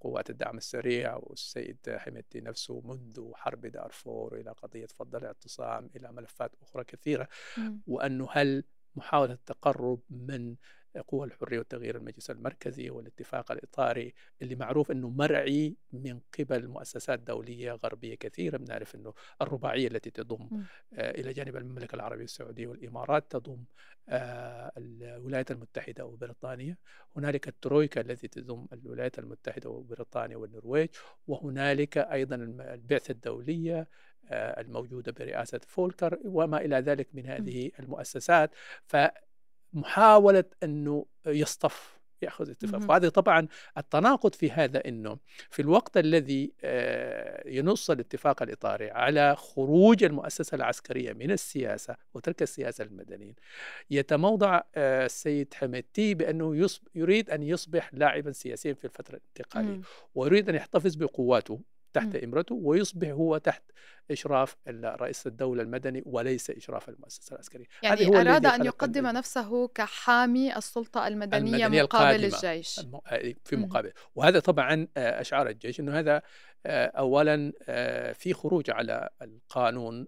قوات 0.00 0.30
الدعم 0.30 0.56
السريع 0.56 1.16
والسيد 1.16 1.78
حميدتي 1.96 2.40
نفسه 2.40 2.80
منذ 2.84 3.34
حرب 3.34 3.66
دارفور 3.66 4.36
إلى 4.36 4.50
قضية 4.50 4.86
فض 4.86 5.16
الاعتصام 5.16 5.90
إلى 5.96 6.12
ملفات 6.12 6.54
أخرى 6.62 6.84
كثيرة. 6.84 7.28
وأنه 7.86 8.28
هل 8.32 8.64
محاولة 8.96 9.32
التقرب 9.32 10.00
من 10.10 10.56
قوى 11.00 11.26
الحرية 11.26 11.58
والتغيير 11.58 11.96
المجلس 11.96 12.30
المركزي 12.30 12.90
والاتفاق 12.90 13.52
الإطاري 13.52 14.14
اللي 14.42 14.54
معروف 14.54 14.90
أنه 14.90 15.08
مرعي 15.10 15.76
من 15.92 16.20
قبل 16.38 16.68
مؤسسات 16.68 17.18
دولية 17.18 17.72
غربية 17.72 18.14
كثيرة. 18.14 18.56
بنعرف 18.56 18.94
أنه 18.94 19.14
الرباعية 19.42 19.88
التي 19.88 20.10
تضم 20.10 20.44
م. 20.50 20.62
آه، 20.94 21.10
إلى 21.10 21.32
جانب 21.32 21.56
المملكة 21.56 21.94
العربية 21.96 22.24
السعودية 22.24 22.66
والإمارات 22.66 23.24
تضم 23.30 23.64
آه، 24.08 24.72
الولايات 24.76 25.50
المتحدة 25.50 26.04
وبريطانيا. 26.06 26.76
هنالك 27.16 27.48
الترويكا 27.48 28.00
التي 28.00 28.28
تضم 28.28 28.66
الولايات 28.72 29.18
المتحدة 29.18 29.70
وبريطانيا 29.70 30.36
والنرويج. 30.36 30.88
وهنالك 31.26 31.98
أيضا 31.98 32.36
الم- 32.36 32.60
البعثة 32.60 33.12
الدولية 33.12 33.88
آه، 34.30 34.60
الموجودة 34.60 35.12
برئاسة 35.12 35.60
فولكر 35.66 36.18
وما 36.24 36.60
إلى 36.60 36.76
ذلك 36.76 37.08
من 37.14 37.26
هذه 37.26 37.70
المؤسسات. 37.80 38.50
فمحاولة 39.72 40.44
أنه 40.62 41.06
يصطف 41.26 42.02
يأخذ 42.22 42.50
اتفاق 42.50 42.90
وهذا 42.90 43.08
طبعا 43.08 43.48
التناقض 43.78 44.34
في 44.34 44.50
هذا 44.50 44.88
إنه 44.88 45.18
في 45.50 45.62
الوقت 45.62 45.96
الذي 45.96 46.52
آه، 46.64 47.48
ينص 47.48 47.90
الاتفاق 47.90 48.42
الإطاري 48.42 48.90
على 48.90 49.36
خروج 49.36 50.04
المؤسسة 50.04 50.54
العسكرية 50.54 51.12
من 51.12 51.30
السياسة 51.30 51.96
وترك 52.14 52.42
السياسة 52.42 52.84
للمدنيين 52.84 53.34
يتموضع 53.90 54.60
آه، 54.74 55.06
السيد 55.06 55.54
حميدتي 55.54 56.14
بأنه 56.14 56.68
يريد 56.94 57.30
أن 57.30 57.42
يصبح 57.42 57.94
لاعبا 57.94 58.32
سياسيا 58.32 58.74
في 58.74 58.84
الفترة 58.84 59.16
الانتقالية 59.16 59.80
ويريد 60.14 60.48
أن 60.48 60.54
يحتفظ 60.54 60.94
بقواته. 60.94 61.60
تحت 61.92 62.16
إمرته 62.16 62.54
ويصبح 62.54 63.08
هو 63.08 63.38
تحت 63.38 63.62
إشراف 64.10 64.56
رئيس 64.84 65.26
الدولة 65.26 65.62
المدني 65.62 66.02
وليس 66.06 66.50
إشراف 66.50 66.88
المؤسسة 66.88 67.34
العسكرية. 67.34 67.66
يعني 67.82 68.06
هو 68.06 68.16
أراد 68.16 68.46
أن 68.46 68.64
يقدم 68.64 69.06
نفسه 69.06 69.68
كحامي 69.68 70.56
السلطة 70.56 71.08
المدنية, 71.08 71.56
المدنية 71.66 71.82
مقابل 71.82 72.24
الجيش. 72.24 72.80
آه، 73.06 73.34
في 73.44 73.56
مقابل. 73.56 73.92
وهذا 74.14 74.40
طبعا 74.40 74.88
آه، 74.96 75.20
أشعار 75.20 75.48
الجيش 75.48 75.80
أنه 75.80 75.98
هذا 75.98 76.22
اولا 76.66 77.52
في 78.12 78.34
خروج 78.34 78.70
على 78.70 79.08
القانون 79.22 80.06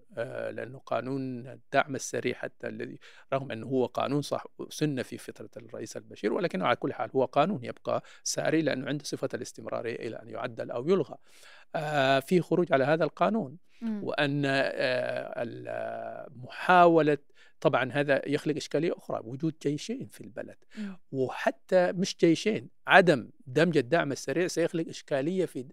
لأنه 0.51 0.79
قانون 0.79 1.47
الدعم 1.47 1.95
السريع 1.95 2.33
حتى 2.33 2.67
الذي 2.67 2.99
رغم 3.33 3.51
أنه 3.51 3.67
هو 3.67 3.85
قانون 3.85 4.21
صح 4.21 4.45
سن 4.69 5.01
في 5.01 5.17
فتره 5.17 5.49
الرئيس 5.57 5.97
البشير 5.97 6.33
ولكنه 6.33 6.65
على 6.65 6.75
كل 6.75 6.93
حال 6.93 7.09
هو 7.15 7.25
قانون 7.25 7.59
يبقى 7.63 8.03
ساري 8.23 8.61
لأنه 8.61 8.87
عنده 8.87 9.03
صفة 9.03 9.29
الاستمراريه 9.33 9.95
إلى 9.95 10.15
أن 10.15 10.29
يعدل 10.29 10.71
أو 10.71 10.87
يلغى. 10.87 11.15
آه، 11.75 12.19
في 12.19 12.41
خروج 12.41 12.73
على 12.73 12.83
هذا 12.83 13.03
القانون. 13.03 13.57
وأن 14.03 14.43
آه، 14.45 16.27
محاولة 16.35 17.17
طبعا 17.65 17.91
هذا 17.91 18.21
يخلق 18.29 18.55
إشكالية 18.55 18.93
أخرى 18.97 19.21
وجود 19.23 19.53
جيشين 19.61 20.07
في 20.07 20.21
البلد. 20.21 20.57
وحتى 21.11 21.91
مش 21.91 22.17
جيشين 22.17 22.69
عدم 22.87 23.29
دمج 23.47 23.77
الدعم 23.77 24.11
السريع 24.11 24.47
سيخلق 24.47 24.87
إشكالية 24.87 25.45
في 25.45 25.65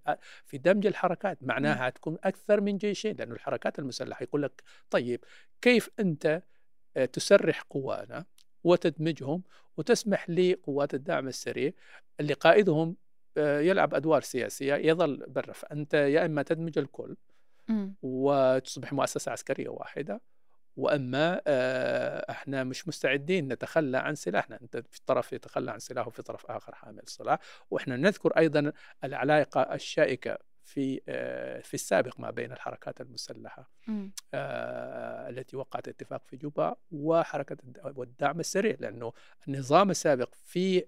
في 0.45 0.59
دمج 0.59 0.87
الحركات. 0.87 1.39
معناها 1.43 1.91
تكون 1.91 2.17
أكثر 2.25 2.61
من 2.61 2.79
جيشين 2.79 3.17
لأن 3.17 3.33
الحركات 3.33 3.79
المسلحة. 3.79 4.23
يقول 4.23 4.43
لك 4.43 4.63
طيب 4.91 5.25
كيف 5.63 5.91
أنت 6.01 6.43
آه، 6.97 7.05
تسرح 7.05 7.63
قوانا 7.63 8.25
وتدمجهم 8.65 9.43
وتسمح 9.77 10.31
لقوات 10.31 10.95
الدعم 10.95 11.29
السريع 11.29 11.73
اللي 12.21 12.33
قائدهم 12.33 12.97
آه، 13.37 13.61
يلعب 13.61 13.95
أدوار 13.95 14.21
سياسية 14.21 14.75
يظل 14.75 15.25
برا 15.29 15.53
فانت 15.53 15.95
يا 15.95 16.27
إما 16.27 16.43
تدمج 16.43 16.79
الكل 16.79 17.17
وتصبح 18.03 18.93
مؤسسة 18.93 19.33
عسكرية 19.33 19.69
واحدة 19.69 20.21
وأما 20.77 21.41
آه، 21.47 22.31
إحنا 22.31 22.65
مش 22.65 22.89
مستعدين 22.89 23.49
نتخلى 23.53 23.99
عن 23.99 24.15
سلاحنا 24.15 24.59
أنت 24.63 24.77
في 24.91 25.01
طرف 25.07 25.33
يتخلى 25.33 25.71
عن 25.71 25.79
سلاحه 25.79 26.09
وفي 26.09 26.23
طرف 26.23 26.47
آخر 26.47 26.75
حامل 26.75 27.03
سلاح 27.07 27.39
وإحنا 27.71 27.97
نذكر 27.97 28.33
أيضا 28.39 28.73
العلاقة 29.05 29.61
الشائكة 29.75 30.39
في 30.65 31.01
آه، 31.09 31.61
في 31.61 31.75
السابق 31.75 32.21
ما 32.21 32.31
بين 32.31 32.53
الحركات 32.53 33.01
المسلحة 33.01 33.71
التي 35.29 35.57
وقعت 35.57 35.89
اتفاق 35.89 36.23
في 36.27 36.37
جوبا 36.37 36.77
وحركة 36.93 37.57
والدعم 37.85 38.41
السريع 38.41 38.77
لأنه 38.81 39.13
النظام 39.49 39.91
السابق 39.91 40.35
في 40.45 40.85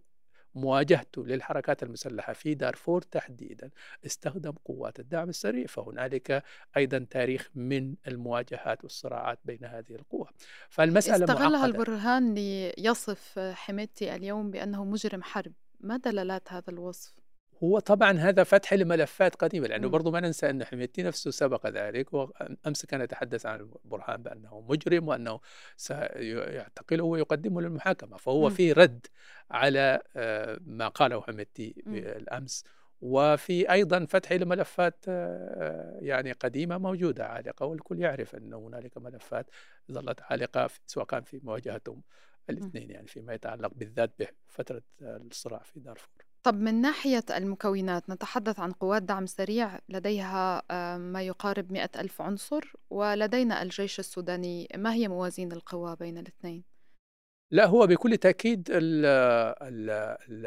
مواجهته 0.55 1.27
للحركات 1.27 1.83
المسلحة 1.83 2.33
في 2.33 2.55
دارفور 2.55 3.03
تحديدا. 3.03 3.71
استخدم 4.07 4.53
قوات 4.65 5.01
الدعم 5.01 5.29
السريع 5.29 5.67
فهنالك 5.67 6.43
أيضا 6.77 7.07
تاريخ 7.11 7.51
من 7.55 7.95
المواجهات 8.09 8.85
والصراعات 8.85 9.39
بين 9.45 9.65
هذه 9.65 9.95
القوى. 9.95 10.27
فالمسألة 10.69 11.25
استغلها 11.25 11.67
البرهان 11.67 12.35
ليصف 12.35 13.39
حميدتي 13.39 14.15
اليوم 14.15 14.51
بأنه 14.51 14.85
مجرم 14.85 15.23
حرب. 15.23 15.53
ما 15.81 15.97
دلالات 15.97 16.53
هذا 16.53 16.71
الوصف؟ 16.71 17.24
هو 17.63 17.79
طبعا 17.79 18.13
هذا 18.13 18.45
فتح 18.45 18.73
لملفات 18.73 19.35
قديمة 19.35 19.67
لأنه 19.67 19.89
برضو 19.89 20.11
ما 20.11 20.21
ننسى 20.21 20.51
ان 20.51 20.65
حميدتي 20.65 21.03
نفسه 21.03 21.31
سبق 21.31 21.67
ذلك 21.67 22.15
وامس 22.15 22.87
كان 22.87 23.01
يتحدث 23.01 23.47
عن 23.47 23.71
برهان 23.85 24.23
بأنه 24.23 24.61
مجرم 24.69 25.09
وأنه 25.09 25.41
سيعتقله 25.77 27.05
ويقدمه 27.05 27.61
للمحاكمة 27.61 28.17
فهو 28.17 28.51
في 28.51 28.73
رد 28.73 29.07
على 29.51 30.03
آه، 30.17 30.59
ما 30.67 30.89
قاله 30.89 31.21
حميدتي 31.23 31.75
بالأمس. 31.87 32.65
وفي 33.01 33.71
أيضا 33.73 34.07
فتح 34.07 34.33
لملفات 34.33 35.05
آه، 35.09 35.99
يعني 36.03 36.33
قديمة 36.33 36.79
موجودة 36.79 37.27
عالقة 37.27 37.67
والكل 37.67 38.01
يعرف 38.01 38.35
أن 38.35 38.55
هنالك 38.55 38.99
ملفات 38.99 39.51
ظلت 39.93 40.23
عالقة 40.23 40.71
سواء 40.87 41.07
كان 41.07 41.23
في 41.23 41.41
مواجهتهم 41.43 42.03
الاثنين 42.51 42.91
يعني 42.91 43.07
فيما 43.07 43.35
يتعلق 43.35 43.71
بالذات 43.75 44.11
بفترة 44.19 44.83
الصراع 45.03 45.63
في 45.63 45.81
دارفور. 45.81 46.24
طب 46.45 46.61
من 46.61 46.81
ناحية 46.81 47.25
المكونات 47.31 48.11
نتحدث 48.11 48.61
عن 48.61 48.73
قوات 48.73 49.03
دعم 49.03 49.27
سريع 49.27 49.79
لديها 49.89 50.63
آه، 50.71 50.97
ما 50.97 51.23
يقارب 51.23 51.73
مئة 51.73 51.91
ألف 52.01 52.23
عنصر 52.23 52.73
ولدينا 52.91 53.63
الجيش 53.63 53.99
السوداني 53.99 54.69
ما 54.77 54.95
هي 54.95 55.09
موازين 55.09 55.53
القوى 55.53 55.97
بين 55.97 56.19
الاثنين؟ 56.19 56.65
لا 57.51 57.67
هو 57.67 57.87
بكل 57.87 58.17
تأكيد 58.17 58.69
ال 58.71 59.07
ال 59.63 59.91
ال 60.29 60.47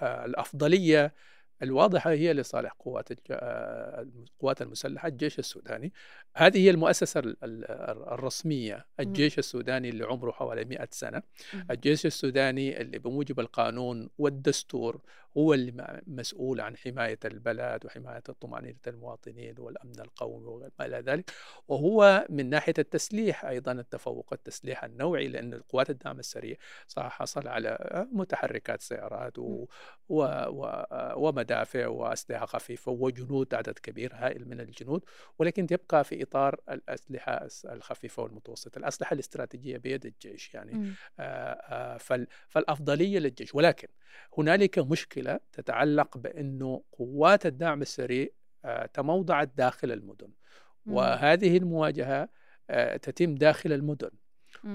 آه، 0.00 0.24
الأفضلية 0.24 1.14
الواضحة 1.62 2.10
هي 2.10 2.32
لصالح 2.32 2.72
قوات 2.72 3.08
آه، 3.30 4.00
القوات 4.00 4.62
المسلحة 4.62 5.08
الجيش 5.08 5.38
السوداني. 5.38 5.92
هذه 6.36 6.58
هي 6.58 6.70
المؤسسة 6.70 7.22
الرسمية 7.42 8.86
الجيش 9.00 9.38
السوداني 9.38 9.88
اللي 9.88 10.04
عمره 10.04 10.30
حوالي 10.30 10.64
100 10.64 10.88
سنة. 10.90 11.22
الجيش 11.70 12.06
السوداني 12.06 12.80
اللي 12.80 12.98
بموجب 12.98 13.40
القانون 13.40 14.10
والدستور 14.18 15.00
هو 15.38 15.54
اللي 15.54 16.02
مسؤول 16.06 16.60
عن 16.60 16.76
حماية 16.76 17.18
البلد 17.24 17.86
وحماية 17.86 18.18
طمأنينة 18.20 18.78
المواطنين 18.86 19.54
والأمن 19.58 20.00
القومي 20.00 20.46
وما 20.46 20.70
إلى 20.80 20.96
ذلك 21.00 21.30
وهو 21.68 22.26
من 22.30 22.50
ناحية 22.50 22.74
التسليح 22.78 23.44
أيضا 23.44 23.72
التفوق 23.72 24.32
التسليح 24.32 24.84
النوعي 24.84 25.28
لأن 25.28 25.54
القوات 25.54 25.90
الدعم 25.90 26.18
السريع 26.18 26.56
صح 26.86 27.08
حصل 27.08 27.48
على 27.48 28.06
متحركات 28.12 28.82
سيارات 28.82 29.38
و... 29.38 29.66
و... 30.08 30.22
و... 30.48 30.84
ومدافع 31.16 31.86
وأسلحة 31.86 32.46
خفيفة 32.46 32.92
وجنود 32.92 33.54
عدد 33.54 33.78
كبير 33.78 34.12
هائل 34.14 34.48
من 34.48 34.60
الجنود 34.60 35.04
ولكن 35.38 35.66
تبقى 35.66 36.04
في 36.04 36.22
إطار 36.22 36.60
الأسلحة 36.70 37.48
الخفيفة 37.64 38.22
والمتوسطة 38.22 38.78
الأسلحة 38.78 39.14
الاستراتيجية 39.14 39.76
بيد 39.76 40.06
الجيش 40.06 40.54
يعني. 40.54 40.92
فال... 41.98 42.26
فالأفضلية 42.48 43.18
للجيش 43.18 43.54
ولكن 43.54 43.88
هنالك 44.38 44.78
مشكلة 44.78 45.27
تتعلق 45.52 46.18
بأنه 46.18 46.82
قوات 46.92 47.46
الدعم 47.46 47.82
السريع 47.82 48.28
آه، 48.64 48.86
تموضعت 48.86 49.50
داخل 49.56 49.92
المدن. 49.92 50.30
وهذه 50.86 51.56
المواجهة 51.56 52.28
آه، 52.70 52.96
تتم 52.96 53.34
داخل 53.34 53.72
المدن. 53.72 54.10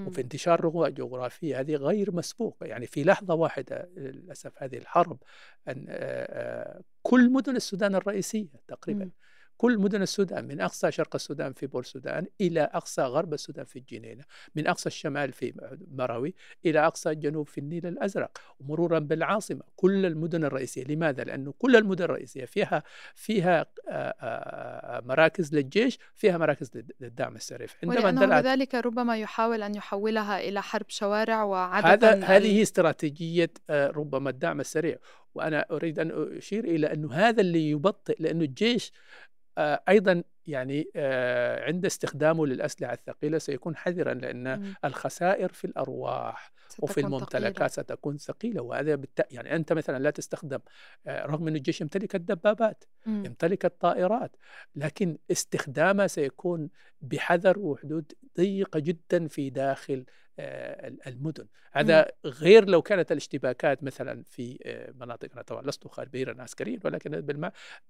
وفي 0.06 0.20
انتشار 0.20 0.64
رغوة 0.64 0.88
جغرافية 0.88 1.60
هذه 1.60 1.76
غير 1.76 2.14
مسبوقة. 2.14 2.66
يعني 2.66 2.86
في 2.86 3.04
لحظة 3.04 3.34
واحدة 3.34 3.88
للأسف 3.96 4.62
هذه 4.62 4.76
الحرب 4.78 5.18
أن 5.68 5.86
آه، 5.88 6.80
كل 7.02 7.32
مدن 7.32 7.56
السودان 7.56 7.94
الرئيسية 7.94 8.60
تقريبا 8.68 9.10
كل 9.56 9.78
مدن 9.78 10.02
السودان 10.02 10.44
من 10.44 10.60
أقصى 10.60 10.92
شرق 10.92 11.14
السودان 11.14 11.52
في 11.52 11.66
بور 11.66 11.82
السودان 11.82 12.26
إلى 12.40 12.60
أقصى 12.60 13.02
غرب 13.02 13.34
السودان 13.34 13.64
في 13.64 13.78
الجنينة 13.78 14.24
من 14.54 14.66
أقصى 14.66 14.86
الشمال 14.86 15.32
في 15.32 15.52
مروي 15.90 16.34
إلى 16.66 16.86
أقصى 16.86 17.10
الجنوب 17.10 17.48
في 17.48 17.58
النيل 17.58 17.86
الأزرق 17.86 18.38
مرورا 18.60 18.98
بالعاصمة. 18.98 19.62
كل 19.76 20.06
المدن 20.06 20.44
الرئيسية 20.44 20.84
لماذا؟ 20.84 21.24
لأنه 21.24 21.54
كل 21.58 21.76
المدن 21.76 22.04
الرئيسية 22.04 22.44
فيها 22.44 22.82
فيها 23.14 23.66
مراكز 25.00 25.54
للجيش 25.54 25.98
فيها 26.14 26.38
مراكز 26.38 26.70
للدعم 27.00 27.36
السريع. 27.36 27.68
عندما 27.82 28.40
بذلك 28.40 28.74
ربما 28.74 29.18
يحاول 29.18 29.62
أن 29.62 29.74
يحولها 29.74 30.40
إلى 30.40 30.62
حرب 30.62 30.86
شوارع 30.88 31.42
وعدد 31.42 32.04
هذا 32.04 32.24
هذه 32.24 32.62
استراتيجية 32.62 33.50
ربما 33.70 34.30
الدعم 34.30 34.60
السريع. 34.60 34.96
وأنا 35.34 35.66
أريد 35.70 35.98
أن 35.98 36.36
أشير 36.36 36.64
إلى 36.64 36.92
أنه 36.92 37.12
هذا 37.12 37.40
اللي 37.40 37.70
يبطئ 37.70 38.16
لأنه 38.22 38.44
الجيش 38.44 38.92
آه، 38.92 39.33
أيضا 39.58 40.22
يعني 40.46 40.88
آه، 40.96 41.64
عند 41.64 41.86
استخدامه 41.86 42.46
للأسلحة 42.46 42.92
الثقيلة 42.92 43.38
سيكون 43.38 43.76
حذرا 43.76 44.14
لأن 44.14 44.60
م. 44.60 44.74
الخسائر 44.84 45.52
في 45.52 45.64
الأرواح 45.64 46.52
وفي 46.78 47.00
الممتلكات 47.00 47.70
ثقيلة. 47.70 47.84
ستكون 47.86 48.16
ثقيلة 48.16 48.62
وهذا 48.62 48.94
بالت... 48.94 49.26
يعني 49.30 49.56
أنت 49.56 49.72
مثلا 49.72 49.98
لا 49.98 50.10
تستخدم 50.10 50.58
آه، 51.06 51.26
رغم 51.26 51.48
أن 51.48 51.56
الجيش 51.56 51.80
يمتلك 51.80 52.14
الدبابات 52.14 52.84
م. 53.06 53.24
يمتلك 53.24 53.64
الطائرات 53.64 54.36
لكن 54.76 55.18
استخدامها 55.30 56.06
سيكون 56.06 56.70
بحذر 57.00 57.58
وحدود 57.58 58.12
ضيقة 58.36 58.80
جدا 58.80 59.28
في 59.28 59.50
داخل 59.50 60.04
المدن. 61.06 61.46
هذا 61.72 62.10
غير 62.24 62.68
لو 62.68 62.82
كانت 62.82 63.12
الاشتباكات 63.12 63.82
مثلا 63.82 64.24
في 64.28 64.58
مناطق 65.00 65.32
أنا 65.32 65.42
طبعا 65.42 65.62
لست 65.62 65.88
خبيرا 65.88 66.42
عسكريا 66.42 66.78
ولكن 66.84 67.36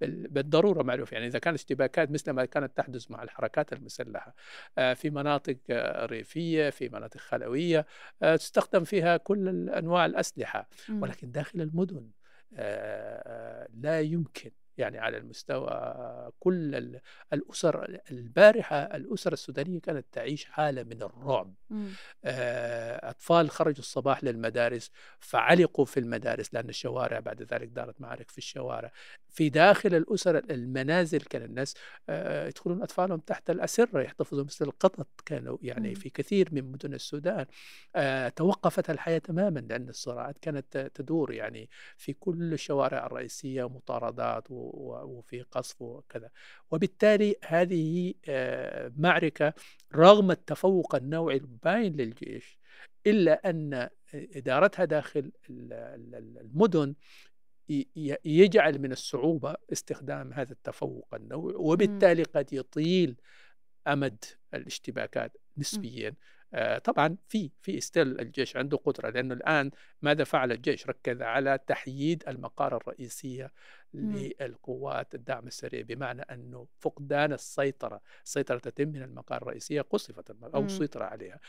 بالضرورة 0.01 0.83
معروف. 0.83 1.13
يعني 1.13 1.27
إذا 1.27 1.39
كانت 1.39 1.59
اشتباكات 1.59 2.11
مثل 2.11 2.31
ما 2.31 2.45
كانت 2.45 2.77
تحدث 2.77 3.11
مع 3.11 3.23
الحركات 3.23 3.73
المسلحة 3.73 4.35
في 4.95 5.11
مناطق 5.11 5.57
ريفية 6.05 6.71
في 6.71 6.89
مناطق 6.89 7.21
خلوية 7.21 7.87
تستخدم 8.21 8.85
فيها 8.85 9.17
كل 9.17 9.71
أنواع 9.71 10.07
الأسلحة. 10.07 10.69
ولكن 10.89 11.31
داخل 11.31 11.61
المدن 11.61 12.11
لا 13.75 14.01
يمكن 14.01 14.51
يعني 14.79 14.99
على 14.99 15.17
المستوى 15.17 15.71
كل 16.41 16.99
الأسر 17.33 17.99
البارحة 18.11 18.77
الأسر 18.77 19.33
السودانية 19.33 19.81
كانت 19.81 20.07
تعيش 20.13 20.45
حالة 20.45 20.83
من 20.83 21.03
الرعب. 21.03 21.55
آه، 22.25 23.11
أطفال 23.11 23.51
خرجوا 23.51 23.79
الصباح 23.79 24.25
للمدارس 24.25 24.91
فعلقوا 25.21 25.85
في 25.85 26.01
المدارس 26.01 26.55
لأن 26.55 26.69
الشوارع 26.69 27.21
بعد 27.21 27.43
ذلك 27.43 27.69
دارت 27.69 28.01
معارك 28.01 28.31
في 28.31 28.39
الشوارع. 28.39 28.93
في 29.35 29.49
داخل 29.49 29.95
الأسر 29.95 30.39
المنازل 30.39 31.21
كان 31.21 31.43
الناس 31.43 31.75
يدخلون 32.49 32.83
أطفالهم 32.83 33.19
تحت 33.19 33.51
الأسرة 33.51 34.01
يحتفظوا 34.01 34.45
مثل 34.45 34.65
القطط 34.65 35.09
كانوا 35.27 35.59
يعني 35.63 35.95
في 35.95 36.11
كثير 36.11 36.49
من 36.53 36.73
مدن 36.73 36.95
السودان. 36.95 37.47
توقفت 38.37 38.91
الحياة 38.91 39.19
تماما 39.19 39.61
لأن 39.61 39.89
الصراعات 39.89 40.39
كانت 40.39 40.91
تدور 40.95 41.33
يعني 41.33 41.71
في 41.97 42.13
كل 42.13 42.53
الشوارع 42.53 43.07
الرئيسية 43.07 43.69
مطاردات 43.69 44.47
وفي 44.51 45.43
قصف 45.43 45.83
وكذا. 45.83 46.31
وبالتالي 46.71 47.37
هذه 47.45 48.15
معركة 48.97 49.55
رغم 49.95 50.31
التفوق 50.31 50.95
النوعي 50.95 51.37
الباين 51.37 51.97
للجيش 51.97 52.59
إلا 53.07 53.51
أن 53.51 53.89
إدارتها 54.15 54.85
داخل 54.85 55.33
المدن 55.51 56.95
يجعل 58.25 58.79
من 58.79 58.93
الصعوبة 58.93 59.57
استخدام 59.73 60.33
هذا 60.33 60.53
التفوق 60.53 61.15
النوعي 61.15 61.55
وبالتالي 61.57 62.23
قد 62.23 62.53
يطيل 62.53 63.17
أمد 63.87 64.25
الاشتباكات 64.55 65.37
نسبيا. 65.59 66.15
آه، 66.55 66.79
طبعا 66.79 67.17
في 67.29 67.51
في 67.63 67.81
ستيل 67.81 68.21
الجيش 68.21 68.57
عنده 68.57 68.77
قدرة 68.77 69.11
لأنه 69.11 69.35
الآن 69.35 69.71
ماذا 70.05 70.25
فعل 70.25 70.53
الجيش؟ 70.53 70.87
ركز 70.87 71.23
على 71.23 71.59
تحييد 71.67 72.25
المقار 72.29 72.77
الرئيسية 72.77 73.53
للقوات 73.95 75.15
الدعم 75.15 75.47
السريع 75.47 75.83
بمعنى 75.83 76.23
أنه 76.23 76.67
فقدان 76.81 77.33
السيطرة، 77.33 78.01
السيطرة 78.25 78.59
تتم 78.59 78.89
من 78.89 79.03
المقار 79.03 79.43
الرئيسية 79.43 79.81
قصفت 79.81 80.37
أو 80.55 80.69
سيطر 80.69 81.03
عليها 81.03 81.41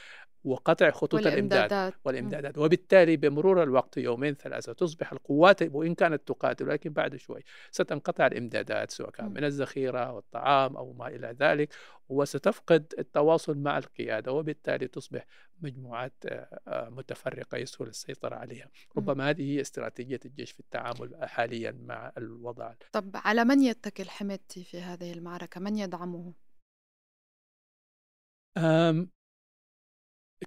وقطع 0.45 0.91
خطوط 0.91 1.13
والإمدادات. 1.13 1.71
الامداد 1.71 1.93
والامدادات 2.05 2.57
وبالتالي 2.57 3.17
بمرور 3.17 3.63
الوقت 3.63 3.97
يومين 3.97 4.33
ثلاثة 4.33 4.73
تصبح 4.73 5.11
القوات 5.11 5.61
وإن 5.61 5.95
كانت 5.95 6.27
تقاتل 6.27 6.67
ولكن 6.67 6.93
بعد 6.93 7.15
شوي 7.15 7.43
ستنقطع 7.71 8.27
الإمدادات 8.27 8.91
سواء 8.91 9.09
كان 9.09 9.33
من 9.33 9.43
الذخيرة 9.43 10.11
والطعام 10.11 10.77
أو 10.77 10.93
ما 10.93 11.07
إلى 11.07 11.35
ذلك 11.39 11.73
وستفقد 12.09 12.93
التواصل 12.99 13.57
مع 13.57 13.77
القيادة 13.77 14.31
وبالتالي 14.31 14.87
تصبح 14.87 15.25
مجموعات 15.61 16.13
آه، 16.25 16.59
آه، 16.67 16.89
متفرقة 16.89 17.57
يسهل 17.57 17.87
السيطرة 17.87 18.35
عليها. 18.35 18.69
ربما 18.97 19.29
هذه 19.29 19.41
هي 19.41 19.61
استراتيجية 19.61 20.19
الجيش 20.25 20.51
في 20.51 20.59
التعامل 20.59 21.29
حاليا 21.29 21.71
مع 21.71 22.11
الوضع. 22.17 22.73
طب 22.91 23.11
على 23.15 23.45
من 23.45 23.61
يتكل 23.61 24.09
حميدتي 24.09 24.63
في 24.63 24.81
هذه 24.81 25.13
المعركة؟ 25.13 25.61
من 25.61 25.77
يدعمه؟ 25.77 26.33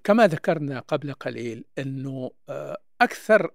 كما 0.05 0.27
ذكرنا 0.27 0.81
قبل 0.81 1.13
قليل 1.13 1.65
أنه 1.79 2.31
آه، 2.49 2.83
أكثر 3.01 3.51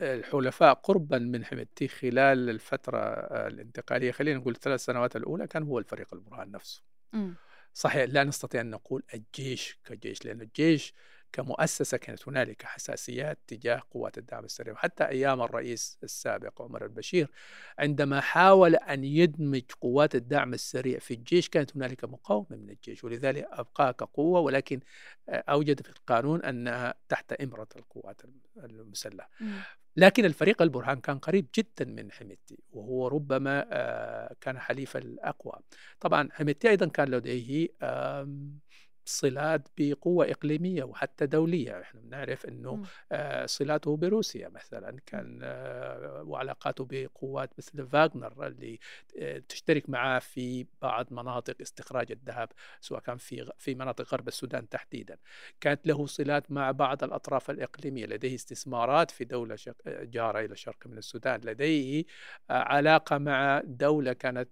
الحلفاء 0.00 0.74
قربا 0.74 1.18
من 1.18 1.44
حميدتي 1.44 1.88
خلال 1.88 2.50
الفترة 2.50 2.98
آه، 2.98 3.46
الانتقالية 3.46 4.12
خلينا 4.12 4.38
نقول 4.38 4.54
الثلاث 4.54 4.84
سنوات 4.84 5.16
الأولى 5.16 5.46
كان 5.46 5.62
هو 5.62 5.78
الفريق 5.78 6.14
البرهان 6.14 6.50
نفسه. 6.50 6.82
م. 7.12 7.32
صحيح 7.74 8.04
لا 8.04 8.24
نستطيع 8.24 8.60
أن 8.60 8.70
نقول 8.70 9.02
الجيش 9.14 9.78
كجيش 9.84 10.24
لأن 10.24 10.40
الجيش 10.40 10.94
كمؤسسة 11.32 11.96
كانت 11.96 12.28
هنالك 12.28 12.62
حساسيات 12.62 13.38
تجاه 13.46 13.82
قوات 13.90 14.18
الدعم 14.18 14.44
السريع. 14.44 14.72
وحتى 14.72 15.04
أيام 15.04 15.42
الرئيس 15.42 15.98
السابق 16.02 16.62
عمر 16.62 16.84
البشير 16.84 17.30
عندما 17.78 18.20
حاول 18.20 18.74
أن 18.74 19.04
يدمج 19.04 19.62
قوات 19.80 20.14
الدعم 20.14 20.54
السريع 20.54 20.98
في 20.98 21.14
الجيش 21.14 21.48
كانت 21.48 21.76
هنالك 21.76 22.04
مقاومة 22.04 22.46
من 22.50 22.70
الجيش. 22.70 23.04
ولذلك 23.04 23.48
أبقاها 23.50 23.92
كقوة 23.92 24.40
ولكن 24.40 24.80
أوجد 25.28 25.82
في 25.82 25.90
القانون 25.90 26.42
أنها 26.42 26.94
تحت 27.08 27.32
إمرة 27.32 27.68
القوات 27.76 28.22
المسلحة. 28.56 29.30
لكن 29.96 30.24
الفريق 30.24 30.62
البرهان 30.62 31.00
كان 31.00 31.18
قريب 31.18 31.46
جدا 31.54 31.84
من 31.84 32.12
حميدتي 32.12 32.58
وهو 32.72 33.08
ربما 33.08 33.66
آه، 33.70 34.36
كان 34.40 34.58
حليف 34.58 34.96
الأقوى. 34.96 35.52
طبعا 36.00 36.28
حميدتي 36.32 36.68
أيضا 36.70 36.86
كان 36.86 37.08
لديه 37.08 37.68
صلات 39.04 39.68
بقوة 39.78 40.30
إقليمية 40.30 40.84
وحتى 40.84 41.26
دولية. 41.26 41.80
إحنا 41.80 42.00
بنعرف 42.00 42.46
أنه 42.46 42.82
آه 43.12 43.46
صلاته 43.46 43.96
بروسيا 43.96 44.48
مثلا 44.48 44.96
كان 45.06 45.40
آه 45.42 46.22
وعلاقاته 46.26 46.86
بقوات 46.90 47.50
مثل 47.58 47.86
فاغنر 47.86 48.46
اللي 48.46 48.78
آه 49.18 49.42
تشترك 49.48 49.90
معه 49.90 50.18
في 50.18 50.66
بعض 50.82 51.12
مناطق 51.12 51.56
استخراج 51.60 52.12
الذهب 52.12 52.48
سواء 52.80 53.00
كان 53.00 53.16
في 53.16 53.50
في 53.58 53.74
مناطق 53.74 54.14
غرب 54.14 54.28
السودان 54.28 54.68
تحديدا. 54.68 55.18
كانت 55.60 55.86
له 55.86 56.06
صلات 56.06 56.52
مع 56.52 56.70
بعض 56.70 57.04
الأطراف 57.04 57.50
الإقليمية. 57.50 58.06
لديه 58.06 58.34
استثمارات 58.34 59.10
في 59.10 59.24
دولة 59.24 59.56
جارة 59.86 60.38
إلى 60.38 60.52
الشرق 60.52 60.86
من 60.86 60.98
السودان. 60.98 61.40
لديه 61.44 62.04
علاقة 62.50 63.18
مع 63.18 63.62
دولة 63.64 64.12
كانت 64.12 64.50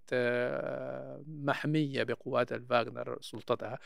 محمية 1.27 2.03
بقوات 2.03 2.53
الفاغنر 2.53 3.19
سلطتها 3.21 3.79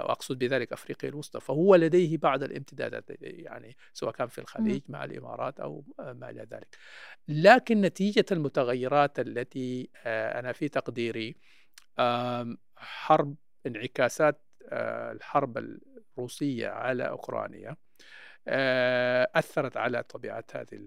وأقصد 0.00 0.38
بذلك 0.38 0.72
أفريقيا 0.72 1.10
الوسطى 1.10 1.40
فهو 1.40 1.74
لديه 1.74 2.16
بعض 2.16 2.42
الامتدادات 2.42 3.04
يعني 3.20 3.76
سواء 3.92 4.12
كان 4.12 4.28
في 4.28 4.38
الخليج 4.38 4.82
مع 4.88 5.04
الإمارات 5.04 5.60
أو 5.60 5.84
ما 5.98 6.30
إلى 6.30 6.46
ذلك. 6.50 6.76
لكن 7.28 7.80
نتيجة 7.80 8.24
المتغيرات 8.32 9.20
التي 9.20 9.90
آه، 10.04 10.38
أنا 10.38 10.52
في 10.52 10.68
تقديري 10.68 11.36
حرب 12.76 13.36
انعكاسات 13.66 14.42
آه، 14.68 15.12
الحرب 15.12 15.78
الروسية 16.18 16.68
على 16.68 17.08
أوكرانيا 17.08 17.76
آه، 18.48 19.30
أثرت 19.34 19.76
على 19.76 20.02
طبيعة 20.02 20.44
هذه 20.54 20.78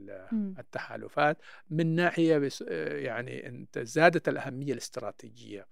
التحالفات 0.60 1.38
من 1.70 1.96
ناحية 1.96 2.50
يعني 2.92 3.68
زادت 3.78 4.30
الأهمية 4.30 4.74
الاستراتيجية 4.74 5.68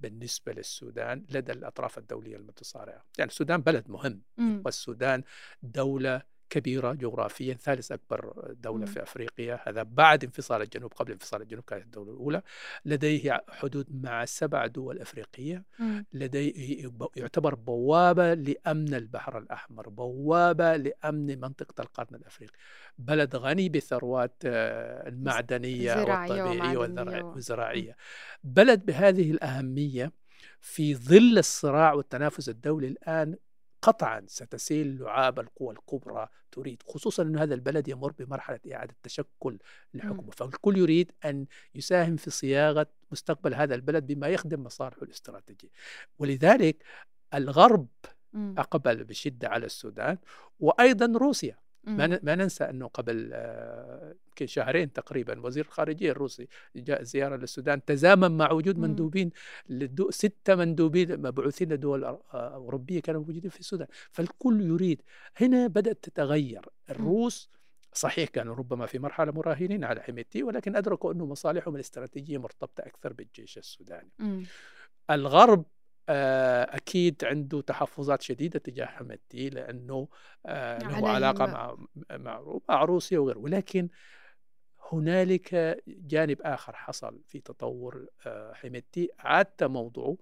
بالنسبة 0.00 0.52
للسودان 0.52 1.26
لدى 1.30 1.52
الأطراف 1.52 1.98
الدولية 1.98 2.36
المتصارعة. 2.36 3.04
يعني 3.18 3.30
السودان 3.30 3.60
بلد 3.60 3.90
مهم 3.90 4.22
والسودان 4.64 5.22
دولة 5.62 6.22
كبيرة 6.52 6.92
جغرافيا 6.92 7.54
ثالث 7.54 7.92
أكبر 7.92 8.52
دولة 8.62 8.86
في 8.86 9.02
أفريقيا 9.02 9.60
هذا 9.68 9.82
بعد 9.82 10.24
انفصال 10.24 10.62
الجنوب 10.62 10.92
قبل 10.92 11.12
انفصال 11.12 11.42
الجنوب 11.42 11.64
كانت 11.64 11.84
الدولة 11.84 12.12
الأولى. 12.12 12.42
لديه 12.84 13.44
حدود 13.48 13.86
مع 14.04 14.24
سبع 14.24 14.66
دول 14.66 14.98
أفريقية. 14.98 15.64
لديه 16.12 16.90
يعتبر 17.16 17.54
بوابة 17.54 18.34
لأمن 18.34 18.94
البحر 18.94 19.38
الأحمر 19.38 19.88
بوابة 19.88 20.76
لأمن 20.76 21.40
منطقة 21.40 21.82
القرن 21.82 22.14
الأفريقي. 22.14 22.58
بلد 22.98 23.36
غني 23.36 23.68
بثروات 23.68 24.42
آه، 24.44 25.08
المعدنية 25.08 25.94
والطبيعية 25.94 26.76
والزراعية. 27.22 27.96
بلد 28.44 28.86
بهذه 28.86 29.30
الأهمية 29.30 30.12
في 30.60 30.94
ظل 30.94 31.38
الصراع 31.38 31.92
والتنافس 31.92 32.48
الدولي 32.48 32.86
الآن 32.86 33.36
قطعا 33.82 34.24
ستسيل 34.26 34.98
لعاب 34.98 35.40
القوى 35.40 35.74
الكبرى 35.74 36.28
تريد 36.52 36.82
خصوصا 36.82 37.22
أن 37.22 37.38
هذا 37.38 37.54
البلد 37.54 37.88
يمر 37.88 38.12
بمرحلة 38.12 38.60
إعادة 38.72 38.96
تشكل 39.02 39.58
لحكمه 39.94 40.30
فالكل 40.30 40.76
يريد 40.78 41.12
أن 41.24 41.46
يساهم 41.74 42.16
في 42.16 42.30
صياغة 42.30 42.86
مستقبل 43.12 43.54
هذا 43.54 43.74
البلد 43.74 44.06
بما 44.06 44.28
يخدم 44.28 44.64
مصالحه 44.64 45.02
الاستراتيجية. 45.02 45.70
ولذلك 46.18 46.84
الغرب 47.34 47.88
أقبل 48.34 49.04
بشدة 49.04 49.48
على 49.48 49.66
السودان 49.66 50.18
وأيضا 50.60 51.18
روسيا. 51.18 51.61
ما 51.84 52.20
ما 52.22 52.34
ننسى 52.34 52.64
أنه 52.64 52.86
قبل 52.86 53.32
يمكن 54.28 54.46
شهرين 54.46 54.92
تقريبا 54.92 55.40
وزير 55.40 55.64
الخارجية 55.64 56.10
الروسي 56.10 56.48
جاء 56.76 57.02
زيارة 57.02 57.36
للسودان 57.36 57.84
تزامن 57.84 58.36
مع 58.36 58.52
وجود 58.52 58.78
مندوبين 58.78 59.30
لدو 59.68 60.10
ستة 60.10 60.54
مندوبين 60.54 61.20
مبعوثين 61.20 61.72
لدول 61.72 62.04
أوروبية 62.34 63.00
كانوا 63.00 63.20
موجودين 63.20 63.50
في 63.50 63.60
السودان. 63.60 63.86
فالكل 64.10 64.60
يريد. 64.60 65.02
هنا 65.36 65.66
بدأت 65.66 65.98
تتغير. 66.02 66.68
الروس 66.90 67.50
صحيح 67.94 68.28
كانوا 68.28 68.54
ربما 68.54 68.86
في 68.86 68.98
مرحلة 68.98 69.32
مراهنين 69.32 69.84
على 69.84 70.02
حميتي 70.02 70.42
ولكن 70.42 70.76
أدركوا 70.76 71.12
أنه 71.12 71.26
مصالحهم 71.26 71.74
الاستراتيجية 71.74 72.38
مرتبطة 72.38 72.80
أكثر 72.80 73.12
بالجيش 73.12 73.58
السوداني. 73.58 74.10
الغرب 75.10 75.64
آه، 76.08 76.76
أكيد 76.76 77.24
عنده 77.24 77.60
تحفظات 77.60 78.22
شديدة 78.22 78.58
تجاه 78.58 78.86
حمدتي 78.86 79.50
لأنه 79.50 80.08
آه، 80.46 80.78
له 80.78 80.96
عليه 80.96 81.08
علاقة 81.08 81.46
م 81.46 81.50
مع 81.50 81.76
مع 82.10 82.60
مع 82.68 82.84
روسيا 82.84 83.18
وغيره. 83.18 83.38
ولكن 83.38 83.88
هنالك 84.92 85.78
جانب 85.88 86.42
آخر 86.42 86.76
حصل 86.76 87.20
في 87.28 87.40
تطور 87.40 88.06
آه، 88.26 88.52
حميدتي 88.54 89.10
عاد 89.18 89.64
موضوعه 89.64 90.16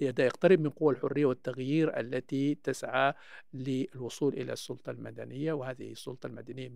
يقترب 0.00 0.60
من 0.60 0.70
قوى 0.70 0.94
الحرية 0.94 1.26
والتغيير 1.26 2.00
التي 2.00 2.54
تسعى 2.54 3.14
للوصول 3.54 4.34
إلى 4.34 4.52
السلطة 4.52 4.90
المدنية 4.90 5.52
وهذه 5.52 5.92
السلطة 5.92 6.26
المدنية 6.26 6.72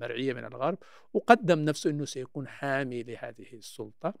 مرعية 0.00 0.32
من 0.32 0.44
الغرب 0.44 0.78
وقدم 1.14 1.58
نفسه 1.58 1.90
أنه 1.90 2.04
سيكون 2.04 2.48
حامي 2.48 3.02
لهذه 3.02 3.52
السلطة. 3.52 4.14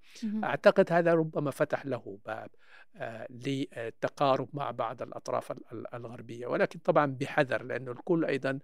أعتقد 0.44 0.92
هذا 0.92 1.14
ربما 1.14 1.50
فتح 1.50 1.86
له 1.86 2.18
باب 2.26 2.50
آه، 2.96 3.26
للتقارب 3.30 4.48
مع 4.52 4.70
بعض 4.70 5.02
الأطراف 5.02 5.52
الغربية. 5.94 6.46
ولكن 6.46 6.78
طبعا 6.78 7.06
بحذر 7.06 7.62
لأنه 7.62 7.92
الكل 7.92 8.24
أيضا 8.24 8.58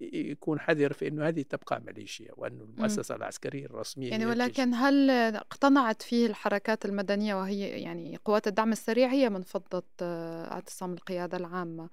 يكون 0.00 0.60
حذر 0.60 0.92
في 0.92 1.08
أنه 1.08 1.28
هذه 1.28 1.42
تبقى 1.42 1.82
ميليشيا 1.86 2.30
وأن 2.36 2.60
المؤسسة 2.60 3.14
العسكرية 3.14 3.66
الرسمية 3.66 4.10
يعني 4.10 4.26
ولكن 4.26 4.74
هل 4.74 5.10
اقتنعت 5.10 6.02
فيه 6.02 6.26
الحركات 6.26 6.84
المدنية 6.84 7.34
وهي 7.34 7.68
يعني 7.68 8.18
قوات 8.24 8.46
الدعم 8.46 8.72
السريع؟ 8.72 9.08
هي 9.08 9.30
من 9.32 9.42
فضة 9.42 9.84
آه، 10.02 10.52
اعتصام 10.52 10.92
القيادة 10.92 11.36
العامة. 11.36 11.90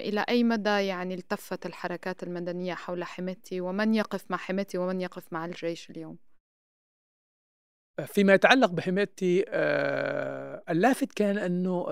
إلى 0.00 0.24
أي 0.28 0.44
مدى 0.44 0.70
يعني 0.70 1.14
التفت 1.14 1.66
الحركات 1.66 2.22
المدنية 2.22 2.74
حول 2.74 3.04
حميتي؟ 3.04 3.60
ومن 3.60 3.94
يقف 3.94 4.30
مع 4.30 4.36
حميتي 4.36 4.78
ومن 4.78 5.00
يقف 5.00 5.32
مع 5.32 5.44
الجيش 5.44 5.90
اليوم؟ 5.90 6.18
فيما 8.06 8.34
يتعلق 8.34 8.70
بحمايتي 8.70 9.44
آه، 9.48 10.62
اللافت 10.68 11.12
كان 11.12 11.38
أنه 11.38 11.86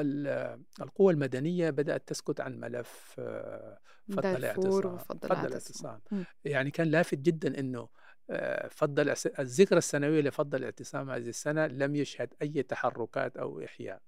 القوى 0.80 1.12
المدنية 1.12 1.70
بدأت 1.70 2.08
تسكت 2.08 2.40
عن 2.40 2.60
ملف 2.60 3.14
آه، 3.18 3.78
فض 4.12 4.26
الاعتصام 4.26 4.98
فض 4.98 5.24
الاعتصام. 5.24 6.00
يعني 6.44 6.70
كان 6.70 6.86
لافت 6.86 7.18
جدا 7.18 7.60
أنه 7.60 7.88
فض 8.70 9.00
الذكرى 9.38 9.78
السنوية 9.78 10.20
لفض 10.20 10.54
الاعتصام 10.54 11.10
هذه 11.10 11.28
السنة 11.28 11.66
لم 11.66 11.96
يشهد 11.96 12.34
أي 12.42 12.62
تحركات 12.62 13.36
أو 13.36 13.64
إحياء. 13.64 14.02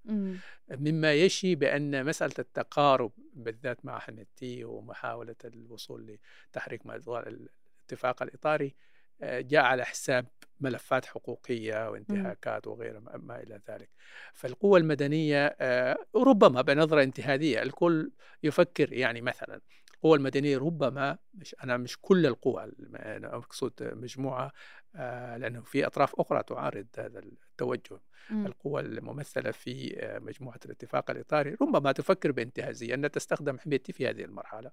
مما 0.70 1.12
يشي 1.12 1.54
بأن 1.54 2.04
مسألة 2.04 2.34
التقارب 2.38 3.12
بالذات 3.34 3.84
مع 3.84 3.98
حميتي 3.98 4.64
ومحاولة 4.64 5.36
الوصول 5.44 6.18
لتحريك 6.50 6.86
الاتفاق 6.86 8.22
الإطاري 8.22 8.74
جاء 9.22 9.62
على 9.62 9.84
حساب 9.84 10.26
ملفات 10.60 11.04
حقوقية 11.04 11.82
إمم. 11.82 11.92
وانتهاكات 11.92 12.66
وغيرها 12.66 13.00
ما 13.00 13.40
إلى 13.42 13.60
ذلك. 13.70 13.90
فالقوة 14.34 14.78
المدنية 14.78 15.56
آه، 15.60 15.98
ربما 16.16 16.62
بنظرة 16.62 17.02
انتهازية 17.02 17.62
الكل 17.62 18.12
يفكر 18.42 18.92
يعني 18.92 19.20
مثلا 19.20 19.60
القوى 20.00 20.18
المدنية 20.18 20.58
ربما 20.58 21.18
مش 21.34 21.56
أنا 21.64 21.76
مش 21.76 21.98
كل 22.00 22.26
القوى 22.26 22.72
أنا 22.96 23.36
أقصد 23.36 23.72
مجموعة 23.80 24.52
آه، 24.94 25.36
لأنه 25.36 25.60
في 25.60 25.86
أطراف 25.86 26.14
أخرى 26.20 26.42
تعارض 26.42 26.86
هذا 26.98 27.18
التوجه. 27.18 28.00
القوى 28.30 28.80
الممثلة 28.80 29.50
في 29.50 29.96
آه، 30.00 30.18
مجموعة 30.18 30.60
الاتفاق 30.64 31.10
الإطاري 31.10 31.56
ربما 31.62 31.92
تفكر 31.92 32.32
بانتهازية 32.32 32.94
أن 32.94 33.10
تستخدم 33.10 33.58
حميتي 33.58 33.92
في 33.92 34.08
هذه 34.08 34.24
المرحلة 34.24 34.70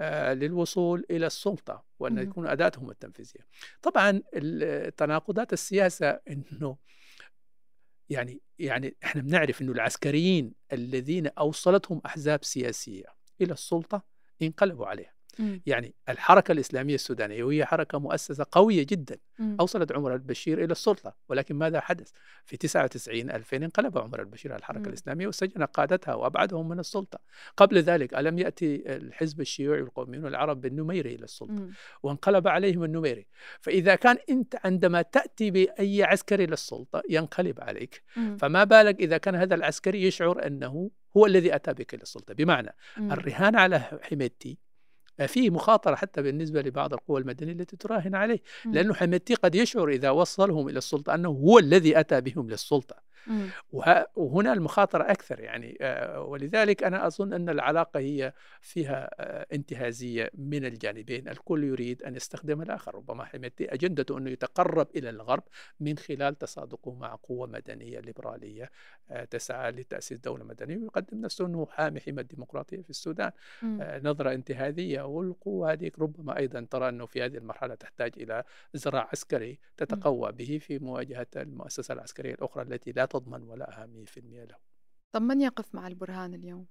آه 0.00 0.34
للوصول 0.34 1.04
إلى 1.10 1.26
السلطة 1.26 1.84
وأن 1.98 2.18
يكون 2.18 2.46
أداتهم 2.46 2.90
التنفيذية. 2.90 3.46
طبعا 3.82 4.22
تناقضات 4.96 5.52
السياسة 5.52 6.20
أنه 6.30 6.76
يعني 8.08 8.40
يعني 8.58 8.96
إحنا 9.04 9.22
بنعرف 9.22 9.62
إنه 9.62 9.72
العسكريين 9.72 10.52
الذين 10.72 11.26
أوصلتهم 11.26 12.00
أحزاب 12.06 12.44
سياسية 12.44 13.06
إلى 13.40 13.52
السلطة 13.52 14.13
انقلبوا 14.42 14.86
عليها 14.86 15.14
مم. 15.38 15.62
يعني 15.66 15.94
الحركة 16.08 16.52
الإسلامية 16.52 16.94
السودانية 16.94 17.44
وهي 17.44 17.64
حركة 17.64 17.98
مؤسسة 17.98 18.46
قوية 18.52 18.86
جدا 18.88 19.16
مم. 19.38 19.56
أوصلت 19.60 19.92
عمر 19.92 20.14
البشير 20.14 20.64
إلى 20.64 20.72
السلطة 20.72 21.16
ولكن 21.28 21.54
ماذا 21.54 21.80
حدث؟ 21.80 22.10
في 22.44 22.56
99 22.56 23.30
2000 23.30 23.56
انقلب 23.56 23.98
عمر 23.98 24.20
البشير 24.20 24.52
على 24.52 24.58
الحركة 24.58 24.80
مم. 24.80 24.86
الإسلامية 24.86 25.26
وسجن 25.26 25.64
قادتها 25.64 26.14
وأبعدهم 26.14 26.68
من 26.68 26.78
السلطة 26.78 27.18
قبل 27.56 27.78
ذلك 27.78 28.14
ألم 28.14 28.38
يأتي 28.38 28.96
الحزب 28.96 29.40
الشيوعي 29.40 29.82
والقوميون 29.82 30.26
العرب 30.26 30.60
بالنميري 30.60 31.14
إلى 31.14 31.24
السلطة 31.24 31.52
مم. 31.52 31.72
وانقلب 32.02 32.48
عليهم 32.48 32.84
النميري 32.84 33.26
فإذا 33.60 33.94
كان 33.94 34.16
أنت 34.30 34.56
عندما 34.64 35.02
تأتي 35.02 35.50
بأي 35.50 36.02
عسكري 36.02 36.46
للسلطة 36.46 37.02
ينقلب 37.10 37.60
عليك 37.60 38.02
مم. 38.16 38.36
فما 38.36 38.64
بالك 38.64 39.00
إذا 39.00 39.18
كان 39.18 39.34
هذا 39.34 39.54
العسكري 39.54 40.02
يشعر 40.02 40.46
أنه 40.46 40.90
هو 41.16 41.26
الذي 41.26 41.54
أتى 41.54 41.72
بك 41.72 41.94
للسلطة 41.94 42.34
بمعنى 42.34 42.74
مم. 42.96 43.12
الرهان 43.12 43.56
على 43.56 43.78
حميدتي 44.02 44.58
في 45.26 45.50
مخاطرة 45.50 45.94
حتى 45.94 46.22
بالنسبة 46.22 46.62
لبعض 46.62 46.92
القوى 46.92 47.20
المدنية 47.20 47.52
التي 47.52 47.76
تراهن 47.76 48.14
عليه 48.14 48.42
لأنه 48.64 48.94
حميدتي 48.94 49.34
قد 49.34 49.54
يشعر 49.54 49.88
إذا 49.88 50.10
وصلهم 50.10 50.68
إلى 50.68 50.78
السلطة 50.78 51.14
أنه 51.14 51.28
هو 51.28 51.58
الذي 51.58 52.00
أتى 52.00 52.20
بهم 52.20 52.50
للسلطة. 52.50 52.96
وهنا 54.16 54.52
المخاطرة 54.52 55.10
أكثر 55.10 55.40
يعني 55.40 55.78
آه، 55.80 56.20
ولذلك 56.20 56.82
أنا 56.82 57.06
أظن 57.06 57.32
أن 57.32 57.48
العلاقة 57.48 58.00
هي 58.00 58.32
فيها 58.60 59.10
آه، 59.18 59.46
انتهازية 59.52 60.30
من 60.34 60.64
الجانبين. 60.64 61.28
الكل 61.28 61.64
يريد 61.64 62.02
أن 62.02 62.16
يستخدم 62.16 62.62
الآخر 62.62 62.94
ربما 62.94 63.24
حميدتي 63.24 63.74
أجندته 63.74 64.18
أنه 64.18 64.30
يتقرب 64.30 64.88
إلى 64.96 65.10
الغرب 65.10 65.42
من 65.80 65.98
خلال 65.98 66.38
تصادقه 66.38 66.94
مع 66.94 67.14
قوة 67.14 67.46
مدنية 67.46 68.00
ليبرالية 68.00 68.70
آه، 69.10 69.24
تسعى 69.24 69.70
لتأسيس 69.70 70.18
دولة 70.18 70.44
مدنية. 70.44 70.76
ويقدم 70.76 71.20
نفسه 71.20 71.46
أنه 71.46 71.66
حامي 71.70 72.00
حمى 72.00 72.20
الديمقراطية 72.20 72.82
في 72.82 72.90
السودان. 72.90 73.30
نظرة 74.04 74.32
انتهازية 74.32 75.02
والقوة 75.02 75.72
هذه 75.72 75.90
ربما 75.98 76.36
أيضا 76.36 76.66
ترى 76.70 76.88
أنه 76.88 77.06
في 77.06 77.22
هذه 77.22 77.36
المرحلة 77.36 77.74
تحتاج 77.74 78.12
إلى 78.16 78.44
زراع 78.74 79.08
عسكري 79.12 79.58
تتقوى 79.76 80.32
به 80.32 80.58
في 80.62 80.78
مواجهة 80.78 81.26
المؤسسة 81.36 81.94
العسكرية 81.94 82.34
الأخرى 82.34 82.62
التي 82.62 82.92
لا 82.92 83.04
تضمن 83.14 83.42
ولاءها 83.42 83.86
100% 83.86 84.18
له 84.18 84.56
طب 85.12 85.22
من 85.22 85.40
يقف 85.40 85.74
مع 85.74 85.86
البرهان 85.86 86.34
اليوم؟ 86.34 86.66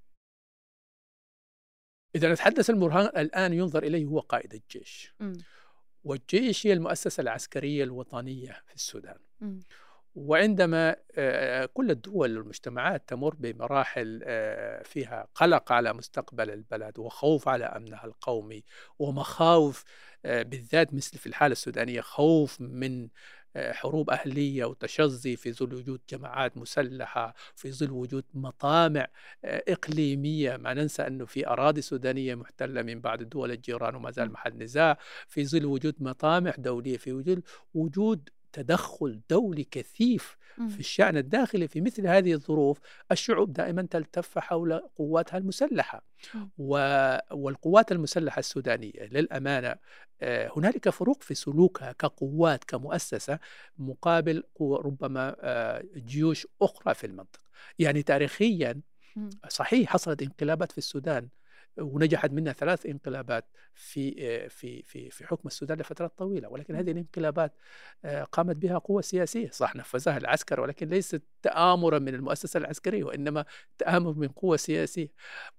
إذا 2.15 2.31
نتحدث 2.31 2.69
البرهان 2.69 3.05
الآن 3.05 3.53
ينظر 3.53 3.83
إليه 3.83 4.05
هو 4.05 4.19
قائد 4.19 4.53
الجيش 4.53 5.13
م. 5.19 5.33
والجيش 6.03 6.67
هي 6.67 6.73
المؤسسة 6.73 7.21
العسكرية 7.21 7.83
الوطنية 7.83 8.63
في 8.67 8.75
السودان 8.75 9.19
م. 9.41 9.59
وعندما 10.15 10.95
كل 11.73 11.91
الدول 11.91 12.37
والمجتمعات 12.37 13.09
تمر 13.09 13.35
بمراحل 13.35 14.19
فيها 14.83 15.27
قلق 15.35 15.71
على 15.71 15.93
مستقبل 15.93 16.49
البلد 16.49 16.99
وخوف 16.99 17.47
على 17.47 17.65
أمنها 17.65 18.05
القومي 18.05 18.63
ومخاوف 18.99 19.83
بالذات 20.23 20.93
مثل 20.93 21.17
في 21.17 21.27
الحالة 21.27 21.51
السودانية 21.51 22.01
خوف 22.01 22.61
من 22.61 23.09
حروب 23.57 24.09
أهلية 24.09 24.65
وتشظي 24.65 25.35
في 25.35 25.53
ظل 25.53 25.73
وجود 25.73 26.01
جماعات 26.09 26.57
مسلحة 26.57 27.35
في 27.55 27.71
ظل 27.71 27.91
وجود 27.91 28.25
مطامع 28.33 29.07
آه، 29.45 29.63
إقليمية. 29.67 30.57
ما 30.57 30.73
ننسى 30.73 31.07
أنه 31.07 31.25
في 31.25 31.47
أراضي 31.47 31.81
سودانية 31.81 32.35
محتلة 32.35 32.81
من 32.81 33.01
بعض 33.01 33.21
الدول 33.21 33.51
الجيران 33.51 33.95
وما 33.95 34.11
زال 34.11 34.31
محل 34.31 34.57
نزاع. 34.57 34.97
في 35.27 35.45
ظل 35.45 35.65
وجود 35.65 35.95
مطامع 35.99 36.53
دولية 36.57 36.97
في 36.97 37.13
وجود 37.13 37.43
وجود 37.73 38.29
تدخل 38.53 39.21
دولي 39.29 39.63
كثيف 39.63 40.37
في 40.69 40.79
الشأن 40.79 41.17
الداخلي 41.17 41.67
في 41.67 41.81
مثل 41.81 42.07
هذه 42.07 42.33
الظروف 42.33 42.79
الشعوب 43.11 43.53
دائما 43.53 43.81
تلتف 43.81 44.39
حول 44.39 44.79
قواتها 44.95 45.37
المسلحة 45.37 46.05
والقوات 47.31 47.91
المسلحة 47.91 48.39
السودانية. 48.39 48.91
للأمانة 49.11 49.75
آه، 50.21 50.51
هنالك 50.57 50.89
فروق 50.89 51.23
في 51.23 51.35
سلوكها 51.35 51.91
كقوات 51.91 52.63
كمؤسسة 52.63 53.39
مقابل 53.77 54.43
ربما 54.61 55.35
آه، 55.39 55.83
جيوش 55.95 56.47
أخرى 56.61 56.93
في 56.93 57.07
المنطقة. 57.07 57.43
يعني 57.79 58.03
تاريخيا 58.03 58.81
صحيح 59.49 59.89
حصلت 59.89 60.21
انقلابات 60.21 60.71
في 60.71 60.77
السودان 60.77 61.29
ونجحت 61.77 62.31
منها 62.31 62.53
ثلاث 62.53 62.85
انقلابات 62.85 63.45
في 63.75 64.13
في 64.49 64.83
في 64.83 65.09
في 65.09 65.27
حكم 65.27 65.47
السودان 65.47 65.77
لفترات 65.77 66.17
طويلة 66.17 66.49
ولكن 66.49 66.75
هذه 66.75 66.91
الانقلابات 66.91 67.53
آه، 68.05 68.23
قامت 68.23 68.55
بها 68.55 68.77
قوة 68.77 69.01
سياسية. 69.01 69.49
صح 69.49 69.75
نفذها 69.75 70.17
العسكر 70.17 70.59
ولكن 70.59 70.87
ليست 70.87 71.23
تآمرا 71.41 71.99
من 71.99 72.15
المؤسسة 72.15 72.57
العسكرية 72.57 73.03
وإنما 73.03 73.45
تآمر 73.77 74.13
من 74.13 74.27
قوة 74.27 74.57
سياسية. 74.57 75.11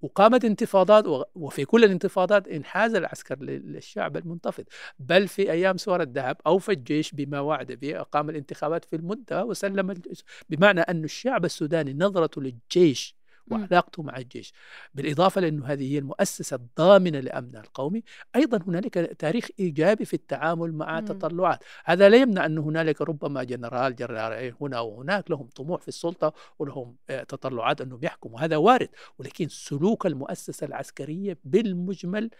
وقامت 0.02 0.44
انتفاضات 0.44 1.28
وفي 1.34 1.64
كل 1.64 1.84
الانتفاضات 1.84 2.48
انحاز 2.48 2.94
العسكر 2.94 3.38
للشعب 3.38 4.16
المنتفض. 4.16 4.64
بل 4.98 5.28
في 5.28 5.50
أيام 5.52 5.76
سور 5.76 6.02
الذهب 6.02 6.36
أوفى 6.46 6.72
الجيش 6.72 7.12
بما 7.14 7.40
وعد 7.40 7.72
به 7.72 8.00
أقام 8.00 8.30
الانتخابات 8.30 8.84
في 8.84 8.96
المدة 8.96 9.44
وسلم 9.44 9.90
الجيش. 9.90 10.24
بمعنى 10.48 10.80
أن 10.80 11.04
الشعب 11.04 11.44
السوداني 11.44 11.94
نظرته 11.94 12.42
للجيش 12.42 13.23
وعلاقته 13.50 14.02
مع 14.02 14.16
الجيش 14.16 14.52
بالإضافة 14.94 15.40
لأنه 15.40 15.66
هذه 15.66 15.92
هي 15.92 15.98
المؤسسة 15.98 16.56
الضامنة 16.56 17.20
لأمنها 17.20 17.60
القومي 17.60 18.02
أيضا 18.36 18.60
هنالك 18.66 18.94
تاريخ 18.94 19.48
إيجابي 19.60 20.04
في 20.04 20.14
التعامل 20.14 20.72
مع. 20.72 21.00
تطلعات 21.00 21.64
هذا 21.84 22.08
لا 22.08 22.16
يمنع 22.16 22.46
أن 22.46 22.58
هنالك 22.58 23.00
ربما 23.00 23.44
جنرال 23.44 23.96
جنرالين 23.96 24.54
هنا 24.60 24.80
وهناك 24.80 25.30
لهم 25.30 25.46
طموح 25.46 25.80
في 25.80 25.88
السلطة 25.88 26.32
ولهم 26.58 26.96
آه، 27.10 27.22
تطلعات 27.22 27.80
أنهم 27.80 27.98
يحكموا 28.02 28.40
هذا 28.40 28.56
وارد 28.56 28.88
ولكن 29.18 29.48
سلوك 29.48 30.06
المؤسسة 30.06 30.66
العسكرية 30.66 31.38
بالمجمل 31.44 32.30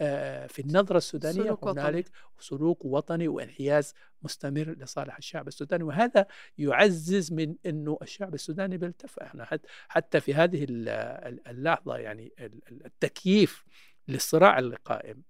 آه، 0.00 0.46
في 0.46 0.62
النظرة 0.62 0.96
السودانية 0.96 1.42
سلوك 1.42 1.66
وطني. 1.66 1.82
هنالك 1.82 2.10
سلوك 2.40 2.84
وطني 2.84 3.28
وانحياز 3.28 3.94
مستمر 4.24 4.76
لصالح 4.78 5.16
الشعب 5.16 5.48
السوداني 5.48 5.84
وهذا 5.84 6.26
يعزز 6.58 7.32
من 7.32 7.54
إنه 7.66 7.98
الشعب 8.02 8.34
السوداني 8.34 8.78
بيلتف 8.78 9.18
إحنا 9.18 9.44
حت- 9.44 9.66
حتى 9.88 10.20
في 10.20 10.34
هذه 10.34 10.64
ال- 10.64 10.88
ال- 10.88 11.48
اللحظة 11.48 11.96
يعني 11.96 12.32
ال- 12.40 12.60
ال- 12.72 12.86
التكييف 12.86 13.64
للصراع 14.08 14.58
اللي 14.58 14.76
قائم 14.84 15.22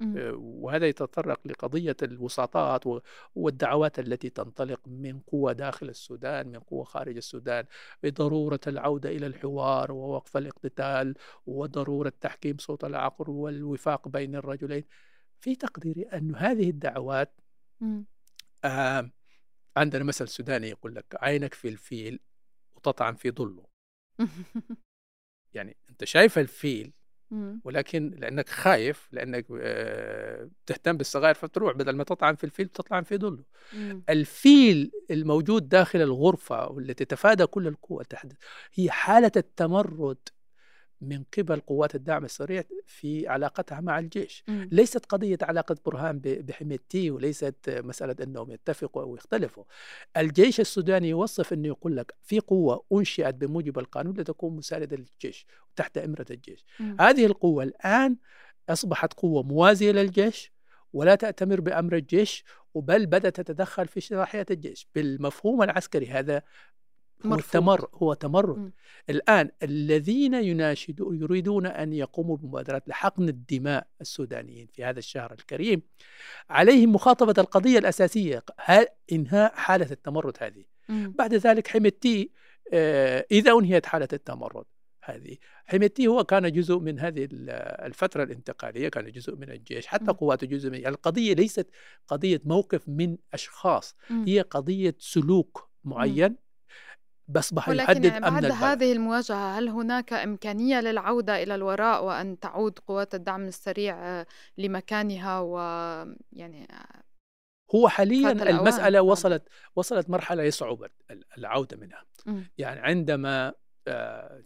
مم. 0.00 0.16
آه، 0.18 0.32
وهذا 0.36 0.86
يتطرق 0.86 1.40
لقضية 1.46 1.96
الوساطات 2.02 2.84
والدعوات 3.34 3.98
التي 3.98 4.30
تنطلق 4.30 4.80
من 4.86 5.20
قوى 5.20 5.54
داخل 5.54 5.88
السودان 5.88 6.48
من 6.48 6.58
قوى 6.58 6.84
خارج 6.84 7.16
السودان 7.16 7.64
بضرورة 8.02 8.60
العودة 8.66 9.10
إلى 9.10 9.26
الحوار 9.26 9.92
ووقف 9.92 10.36
الاقتتال 10.36 11.14
وضرورة 11.46 12.12
تحكيم 12.20 12.56
صوت 12.58 12.84
العقل 12.84 13.30
والوفاق 13.30 14.08
بين 14.08 14.36
الرجلين 14.36 14.84
في 15.40 15.56
تقديري 15.56 16.02
أن 16.02 16.36
هذه 16.36 16.70
الدعوات. 16.70 17.40
آه 18.64 19.10
عندنا 19.76 20.04
مثل 20.04 20.28
سوداني 20.28 20.68
يقول 20.68 20.94
لك 20.94 21.06
عينك 21.20 21.54
في 21.54 21.68
الفيل 21.68 22.20
وتطعن 22.76 23.14
في 23.14 23.30
ظله 23.30 23.66
يعني 25.54 25.76
أنت 25.90 26.04
شايف 26.04 26.38
الفيل. 26.38 26.92
ولكن 27.64 28.10
لأنك 28.10 28.48
خايف 28.48 29.08
لأنك 29.12 29.46
آه 29.60 30.50
تهتم 30.66 30.96
بالصغائر 30.96 31.34
فتروح 31.34 31.72
بدل 31.74 31.96
ما 31.96 32.04
تطعن 32.04 32.34
في 32.34 32.44
الفيل 32.44 32.68
تطعن 32.68 33.02
في 33.02 33.16
ظله. 33.18 33.44
الفيل 34.08 34.90
الموجود 35.10 35.68
داخل 35.68 36.00
الغرفة 36.02 36.66
والتي 36.68 37.04
تتفادى 37.04 37.46
كل 37.46 37.66
القوى 37.68 38.04
تحدث 38.04 38.36
هي 38.74 38.90
حالة 38.90 39.32
التمرد 39.36 40.28
من 41.02 41.22
قبل 41.38 41.60
قوات 41.60 41.94
الدعم 41.94 42.24
السريع 42.24 42.64
في 42.86 43.28
علاقتها 43.28 43.80
مع 43.80 43.98
الجيش 43.98 44.44
مم. 44.48 44.68
ليست 44.72 45.06
قضية 45.06 45.38
علاقة 45.42 45.76
برهان 45.86 46.20
بحميتي 46.24 47.10
وليست 47.10 47.56
مسألة 47.84 48.16
أنهم 48.22 48.50
يتفقوا 48.50 49.02
أو 49.02 49.16
يختلفوا 49.16 49.64
الجيش 50.16 50.60
السوداني 50.60 51.08
يوصف 51.08 51.52
أنه 51.52 51.68
يقول 51.68 51.96
لك 51.96 52.14
في 52.22 52.40
قوة 52.40 52.84
أنشئت 52.92 53.34
بموجب 53.34 53.78
القانون 53.78 54.20
لتكون 54.20 54.56
مساندة 54.56 54.96
للجيش 54.96 55.46
تحت 55.76 55.98
إمرة 55.98 56.26
الجيش 56.30 56.64
مم. 56.80 56.96
هذه 57.00 57.26
القوة 57.26 57.64
الآن 57.64 58.16
أصبحت 58.68 59.12
قوة 59.12 59.42
موازية 59.42 59.92
للجيش 59.92 60.52
ولا 60.92 61.14
تأتمر 61.14 61.60
بأمر 61.60 61.96
الجيش 61.96 62.44
وبل 62.74 63.06
بدأت 63.06 63.40
تتدخل 63.40 63.88
في 63.88 64.00
صلاحية 64.00 64.46
الجيش 64.50 64.86
بالمفهوم 64.94 65.62
العسكري 65.62 66.06
هذا 66.06 66.42
تمر 67.52 67.88
هو 67.94 68.14
تمرد 68.14 68.58
مم. 68.58 68.72
الآن 69.10 69.50
الذين 69.62 70.34
يناشدون 70.34 71.20
يريدون 71.22 71.66
أن 71.66 71.92
يقوموا 71.92 72.36
بمبادرات 72.36 72.88
لحقن 72.88 73.28
الدماء 73.28 73.86
السودانيين 74.00 74.66
في 74.72 74.84
هذا 74.84 74.98
الشهر 74.98 75.32
الكريم 75.32 75.82
عليهم 76.50 76.92
مخاطبة 76.92 77.34
القضية 77.38 77.78
الأساسية 77.78 78.42
إنهاء 79.12 79.54
حالة 79.54 79.88
التمرد 79.90 80.36
هذه 80.40 80.64
مم. 80.88 81.14
بعد 81.18 81.34
ذلك 81.34 81.68
حميتي 81.68 82.30
آه، 82.72 83.26
إذا 83.30 83.52
أنهيت 83.52 83.86
حالة 83.86 84.08
التمرد 84.12 84.64
هذه 85.04 85.36
حميتي 85.66 86.06
هو 86.06 86.24
كان 86.24 86.52
جزء 86.52 86.78
من 86.78 86.98
هذه 87.00 87.24
ال- 87.24 87.50
الفترة 87.86 88.22
الانتقالية 88.22 88.88
كان 88.88 89.12
جزء 89.12 89.36
من 89.36 89.50
الجيش 89.50 89.86
حتى. 89.86 90.12
قواته 90.12 90.46
جزء 90.46 90.70
من 90.70 90.86
القضية 90.86 91.34
ليست 91.34 91.70
قضية 92.08 92.40
موقف 92.44 92.88
من 92.88 93.16
أشخاص 93.34 93.96
مم. 94.10 94.24
هي 94.28 94.40
قضية 94.40 94.94
سلوك 94.98 95.68
معين 95.84 96.36
بأصبح 97.28 97.68
ولكن 97.68 97.82
يحدد 97.82 98.06
أمن 98.06 98.20
بعد 98.20 98.44
البلد 98.44 98.62
هذه 98.62 98.92
المواجهة 98.92 99.58
هل 99.58 99.68
هناك 99.68 100.12
إمكانية 100.12 100.80
للعودة 100.80 101.42
إلى 101.42 101.54
الوراء 101.54 102.04
وأن 102.04 102.38
تعود 102.40 102.78
قوات 102.78 103.14
الدعم 103.14 103.48
السريع 103.48 103.98
آه، 104.20 104.26
لمكانها 104.58 105.40
ويعني 105.40 106.68
هو 107.74 107.88
حاليا 107.88 108.32
المسألة. 108.32 109.00
وصلت 109.02 109.48
وصلت 109.76 110.10
مرحلة 110.10 110.42
يصعب 110.42 110.82
ال- 111.10 111.24
العودة 111.38 111.76
منها 111.76 112.04
مم. 112.26 112.50
يعني 112.58 112.80
عندما 112.80 113.48
آه، 113.48 113.54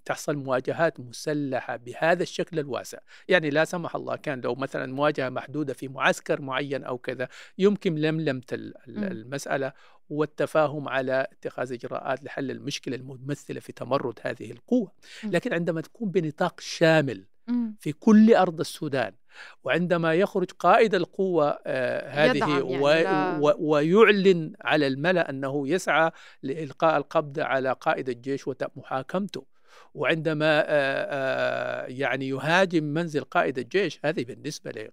تحصل 0.05 0.37
مواجهات 0.37 1.01
مسلحة 1.01 1.77
بهذا 1.77 2.23
الشكل 2.23 2.59
الواسع 2.59 2.99
يعني 3.29 3.51
لا 3.51 3.65
سمح 3.65 3.97
الله 3.97 4.17
كان 4.17 4.41
لو 4.41 4.55
مثلا 4.55 4.93
مواجهة 4.95 5.29
محدودة 5.29 5.75
في 5.75 5.89
معسكر 5.89 6.41
معين 6.41 6.85
أو 6.85 6.99
كذا 6.99 7.29
يمكن 7.59 7.95
لملمة 7.95 8.43
ال- 8.53 8.75
ال- 8.89 8.97
مم. 8.99 9.05
المسألة 9.05 9.73
والتفاهم 10.11 10.89
على 10.89 11.27
اتخاذ 11.33 11.73
إجراءات 11.73 12.25
لحل 12.25 12.51
المشكلة 12.51 12.97
المتمثلة 12.97 13.61
في 13.61 13.73
تمرد 13.73 14.19
هذه 14.23 14.51
القوة 14.51 14.93
مم. 15.25 15.31
لكن 15.31 15.53
عندما 15.53 15.81
تكون 15.81 16.11
بنطاق 16.11 16.61
شامل. 16.61 17.25
في 17.81 17.93
كل 17.93 18.35
أرض 18.35 18.61
السودان 18.61 19.13
وعندما 19.65 20.15
يخرج 20.15 20.51
قائد 20.59 20.95
القوة 20.95 21.59
آه، 21.67 22.09
هذه 22.09 22.39
يعني 22.71 22.73
و- 23.41 23.55
ويعلن 23.59 24.53
على 24.61 24.87
الملأ 24.87 25.31
أنه 25.31 25.69
يسعى 25.69 26.11
لإلقاء 26.43 26.97
القبض 26.97 27.41
على 27.41 27.73
قائد 27.73 28.09
الجيش 28.09 28.45
ومحاكمته 28.49 29.45
وعندما 29.95 30.61
آه، 30.61 30.65
آه، 30.69 31.87
يعني 31.87 32.29
يهاجم 32.29 32.85
منزل 32.85 33.21
قائد 33.25 33.59
الجيش 33.59 34.01
هذه 34.05 34.25
بالنسبة 34.25 34.91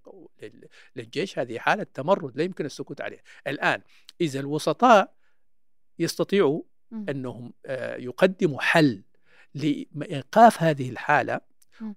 للجيش 0.95 1.39
هذه 1.39 1.59
حالة 1.59 1.85
تمرد 1.93 2.37
لا 2.37 2.43
يمكن 2.43 2.65
السكوت 2.65 3.01
عليها 3.01 3.21
الآن 3.47 3.81
إذا 4.21 4.39
الوسطاء 4.39 5.13
يستطيعوا. 5.99 6.61
أنهم 7.09 7.53
يقدموا 7.99 8.61
حل 8.61 9.01
لإيقاف 9.55 10.63
هذه 10.63 10.89
الحالة. 10.89 11.41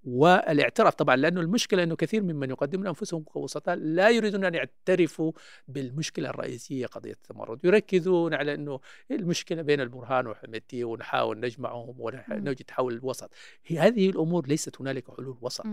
والاعتراف. 0.04 0.94
طبعا 0.94 1.16
لأنه 1.16 1.40
المشكلة 1.40 1.82
إنه 1.82 1.96
كثير 1.96 2.22
ممن 2.22 2.50
يقدمون 2.50 2.86
انفسهم 2.86 3.22
كوسطاء 3.22 3.74
لا 3.74 4.10
يريدون 4.10 4.44
أن 4.44 4.54
يعترفوا 4.54 5.32
بالمشكلة 5.68 6.30
الرئيسية 6.30 6.86
قضية 6.86 7.12
التمرد، 7.12 7.64
يركزون 7.64 8.34
على 8.34 8.54
إنه 8.54 8.80
المشكلة 9.10 9.62
بين 9.62 9.80
البرهان 9.80 10.26
وحميتي 10.26 10.84
ونحاول 10.84 11.40
نجمعهم. 11.40 11.94
ونجد 11.98 12.70
حول 12.70 12.94
الوسط، 12.94 13.30
هي 13.66 13.78
هذه 13.78 14.10
الأمور 14.10 14.46
ليست 14.46 14.80
هنالك 14.80 15.16
حلول 15.16 15.38
وسط،. 15.40 15.66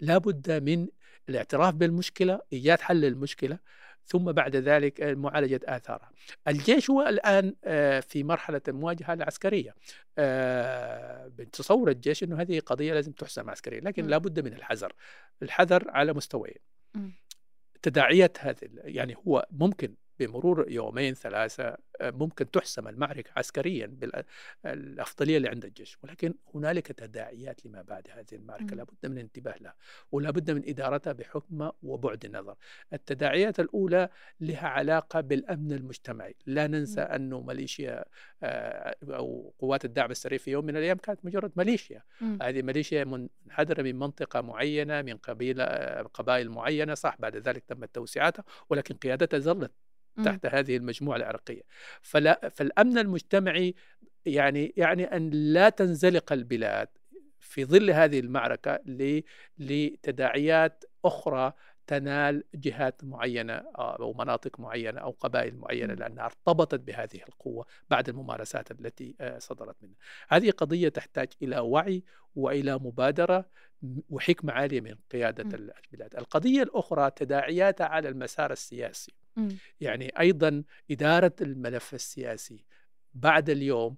لابد 0.00 0.50
من 0.62 0.88
الاعتراف 1.28 1.74
بالمشكلة، 1.74 2.40
إيجاد 2.52 2.80
حل 2.80 3.00
للمشكلة 3.00 3.58
ثم 4.10 4.32
بعد 4.32 4.56
ذلك 4.56 5.02
معالجة 5.02 5.60
اثارها. 5.64 6.10
الجيش 6.48 6.90
هو 6.90 7.02
الآن 7.02 7.54
آه، 7.64 8.00
في 8.00 8.24
مرحلة 8.24 8.60
المواجهة 8.68 9.12
العسكرية. 9.12 9.74
آه، 10.18 11.26
بتصور 11.28 11.90
الجيش 11.90 12.22
إنه 12.22 12.40
هذه 12.40 12.60
قضية 12.60 12.94
لازم 12.94 13.12
تحسم 13.12 13.50
عسكريا، 13.50 13.80
لكن. 13.80 14.06
لابد 14.06 14.40
من 14.40 14.52
الحذر. 14.52 14.92
الحذر 15.42 15.90
على 15.90 16.12
مستويين. 16.12 16.58
تداعيات 17.82 18.38
هذه 18.40 18.68
يعني 18.74 19.16
هو 19.26 19.46
ممكن 19.50 19.94
بمرور 20.20 20.70
يومين 20.70 21.14
ثلاثة 21.14 21.76
آه، 22.00 22.10
ممكن 22.10 22.50
تحسم 22.50 22.88
المعركة 22.88 23.30
عسكريا 23.36 23.86
بالأفضلية 24.64 25.36
اللي 25.36 25.48
عند 25.48 25.64
الجيش 25.64 25.98
ولكن 26.02 26.34
هنالك 26.54 26.86
تداعيات 26.86 27.66
لما 27.66 27.82
بعد 27.82 28.08
هذه 28.10 28.26
المعركة. 28.32 28.76
لابد 28.76 29.06
من 29.06 29.12
الانتباه 29.12 29.54
لها 29.60 29.74
ولابد 30.12 30.50
من 30.50 30.62
إدارتها 30.68 31.12
بحكمة 31.12 31.72
وبعد 31.82 32.24
النظر 32.24 32.54
التداعيات 32.92 33.60
الأولى 33.60 34.08
لها 34.40 34.68
علاقة 34.68 35.20
بالأمن 35.20 35.72
المجتمعي 35.72 36.34
لا 36.46 36.66
ننسى. 36.66 37.00
أنه 37.00 37.40
ماليشيا 37.40 38.04
آه، 38.42 38.96
أو 39.04 39.54
قوات 39.58 39.84
الدعم 39.84 40.10
السريع 40.10 40.38
في 40.38 40.50
يوم 40.50 40.64
من 40.64 40.76
الأيام 40.76 40.96
كانت 40.96 41.24
مجرد 41.24 41.52
ماليشيا. 41.56 42.02
هذه 42.42 42.62
ماليشيا 42.62 43.04
منحدرة 43.04 43.82
من 43.82 43.98
منطقة 43.98 44.40
معينة 44.40 45.02
من 45.02 45.16
قبيلة 45.16 45.64
قبائل 46.14 46.50
معينة 46.50 46.94
صح 46.94 47.16
بعد 47.18 47.36
ذلك 47.36 47.64
تمت 47.64 47.94
توسعتها 47.94 48.44
ولكن 48.70 48.94
قيادتها 48.94 49.38
ظلت. 49.38 49.72
تحت 50.24 50.46
هذه 50.46 50.76
المجموعة 50.76 51.16
العرقية 51.16 51.62
فلا 52.02 52.48
فالأمن 52.48 52.98
المجتمعي 52.98 53.74
يعني 54.26 54.74
يعني 54.76 55.04
أن 55.04 55.30
لا 55.30 55.68
تنزلق 55.68 56.32
البلاد 56.32 56.88
في 57.40 57.64
ظل 57.64 57.90
هذه 57.90 58.20
المعركة 58.20 58.78
لتداعيات 59.58 60.84
أخرى 61.04 61.52
تنال 61.86 62.44
جهات 62.54 63.04
معينة 63.04 63.52
أو 63.76 64.12
مناطق 64.12 64.60
معينة 64.60 65.00
أو 65.00 65.10
قبائل 65.10 65.56
معينة 65.56 65.92
مم. 65.94 65.98
لأنها 66.00 66.24
ارتبطت 66.24 66.80
بهذه 66.80 67.20
القوة 67.28 67.66
بعد 67.90 68.08
الممارسات 68.08 68.70
التي 68.70 69.14
آه، 69.20 69.38
صدرت 69.38 69.76
منها. 69.82 69.94
هذه 70.28 70.50
قضية 70.50 70.88
تحتاج 70.88 71.28
إلى 71.42 71.58
وعي 71.58 72.04
وإلى 72.34 72.74
مبادرة 72.78 73.50
وحكمة 74.10 74.52
عالية 74.52 74.80
من 74.80 74.94
قيادة 75.12 75.44
مم. 75.44 75.54
ال- 75.54 75.72
البلاد. 75.84 76.16
القضية 76.16 76.62
الأخرى 76.62 77.10
تداعياتها 77.10 77.86
على 77.86 78.08
المسار 78.08 78.52
السياسي. 78.52 79.12
يعني 79.80 80.08
أيضا 80.20 80.62
إدارة 80.90 81.32
الملف 81.40 81.94
السياسي 81.94 82.64
بعد 83.14 83.50
اليوم 83.50 83.96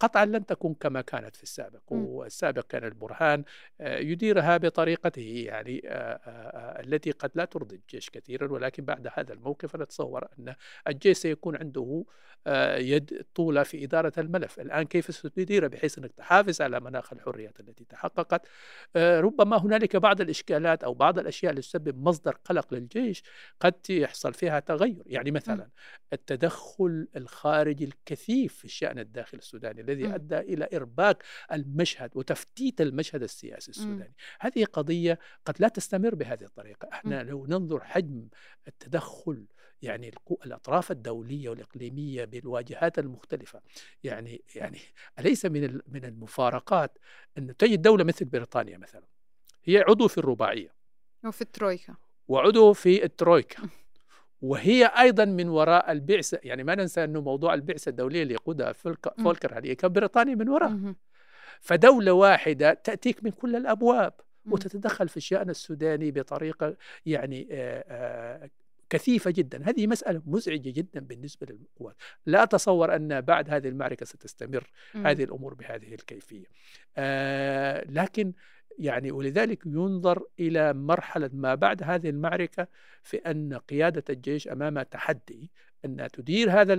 قطعا 0.00 0.24
لن 0.24 0.46
تكون 0.46 0.74
كما 0.74 1.00
كانت 1.00 1.36
في 1.36 1.42
السابق 1.42 1.92
والسابق 1.92 2.66
كان 2.66 2.84
البرهان 2.84 3.44
آه، 3.80 3.98
يديرها 3.98 4.56
بطريقته 4.56 5.44
يعني 5.46 5.82
آه، 5.86 6.80
التي 6.80 7.10
قد 7.10 7.30
لا 7.34 7.44
ترضي 7.44 7.76
الجيش 7.76 8.10
كثيرا 8.10 8.52
ولكن 8.52 8.84
بعد 8.84 9.08
هذا 9.14 9.32
الموقف 9.32 9.76
نتصور 9.76 10.28
أن 10.38 10.54
الجيش 10.88 11.16
سيكون 11.16 11.56
عنده 11.56 12.04
يد 12.76 13.24
طولة 13.34 13.62
في 13.62 13.84
إدارة 13.84 14.12
الملف. 14.18 14.60
الآن 14.60 14.82
كيف 14.82 15.14
ستدير 15.14 15.68
بحيث 15.68 15.98
أنك 15.98 16.12
تحافظ 16.12 16.62
على 16.62 16.80
مناخ 16.80 17.12
الحريات 17.12 17.60
التي 17.60 17.84
تحققت؟ 17.84 18.46
ربما 18.96 19.56
هنالك 19.56 19.96
بعض 19.96 20.20
الإشكالات 20.20 20.84
أو 20.84 20.94
بعض 20.94 21.18
الأشياء 21.18 21.50
اللي 21.50 21.62
تسبب 21.62 22.08
مصدر 22.08 22.38
قلق 22.44 22.74
للجيش 22.74 23.22
قد 23.60 23.90
يحصل 23.90 24.34
فيها 24.34 24.60
تغير. 24.60 25.02
يعني 25.06 25.30
مثلا 25.30 25.68
التدخل 26.12 27.08
الخارجي 27.16 27.84
الكثيف 27.84 28.54
في 28.54 28.64
الشأن 28.64 28.98
الداخلي. 28.98 29.35
السوداني 29.38 29.80
الذي 29.80 30.14
أدى 30.14 30.38
إلى 30.38 30.68
إرباك 30.74 31.24
المشهد 31.52 32.10
وتفتيت 32.14 32.80
المشهد 32.80 33.22
السياسي 33.22 33.70
السوداني. 33.70 34.14
هذه 34.40 34.64
قضية 34.64 35.18
قد 35.44 35.54
لا 35.58 35.68
تستمر 35.68 36.14
بهذه 36.14 36.44
الطريقة. 36.44 36.88
إحنا 36.92 37.22
لو 37.22 37.46
ننظر 37.46 37.84
حجم 37.84 38.28
التدخل 38.68 39.46
يعني 39.82 40.12
الأطراف 40.46 40.90
الدولية 40.90 41.48
والإقليمية 41.48 42.24
بالواجهات 42.24 42.98
المختلفة 42.98 43.60
يعني 44.04 44.42
يعني 44.54 44.78
أليس 45.18 45.46
من 45.46 45.80
من 45.86 46.04
المفارقات 46.04 46.98
أن 47.38 47.56
تجد 47.56 47.82
دولة 47.82 48.04
مثل 48.04 48.24
بريطانيا 48.24 48.78
مثلا 48.78 49.04
هي 49.64 49.78
عضو 49.78 50.08
في 50.08 50.18
الرباعية. 50.18 50.74
وفي 51.24 51.42
الترويكا. 51.42 51.96
وعضو 52.28 52.72
في 52.72 53.04
الترويكا. 53.04 53.68
وهي 54.46 54.86
أيضا 54.86 55.24
من 55.24 55.48
وراء 55.48 55.92
البعثة 55.92 56.38
يعني 56.42 56.64
ما 56.64 56.74
ننسى 56.74 57.04
أنه 57.04 57.20
موضوع 57.20 57.54
البعثة 57.54 57.88
الدولية 57.88 58.22
اللي 58.22 58.34
يقودها 58.34 58.72
فولكر 58.72 59.58
هذه 59.58 59.72
كان 59.72 59.92
بريطانيا 59.92 60.34
من 60.34 60.48
وراء. 60.48 60.94
فدولة 61.60 62.12
واحدة 62.12 62.74
تأتيك 62.74 63.24
من 63.24 63.30
كل 63.30 63.56
الأبواب 63.56 64.12
وتتدخل 64.50 65.08
في 65.08 65.16
الشأن 65.16 65.50
السوداني 65.50 66.10
بطريقة 66.10 66.76
يعني 67.06 67.48
كثيفة 68.90 69.30
جدا. 69.30 69.70
هذه 69.70 69.86
مسألة 69.86 70.22
مزعجة 70.26 70.70
جدا 70.70 71.00
بالنسبة 71.00 71.46
للقوات. 71.50 71.96
لا 72.26 72.42
أتصور 72.42 72.96
أن 72.96 73.20
بعد 73.20 73.50
هذه 73.50 73.68
المعركة 73.68 74.06
ستستمر 74.06 74.70
هذه 74.94 75.24
الأمور 75.24 75.54
بهذه 75.54 75.94
الكيفية. 75.94 76.46
آه 76.96 77.84
لكن 77.88 78.32
يعني 78.78 79.12
ولذلك 79.12 79.66
ينظر 79.66 80.26
إلى 80.40 80.72
مرحلة 80.72 81.30
ما 81.32 81.54
بعد 81.54 81.82
هذه 81.82 82.08
المعركة 82.10 82.68
في 83.02 83.16
أن 83.16 83.54
قيادة 83.54 84.04
الجيش 84.10 84.48
أمام 84.48 84.82
تحدي 84.82 85.50
أن 85.84 86.08
تدير 86.12 86.50
هذا 86.50 86.74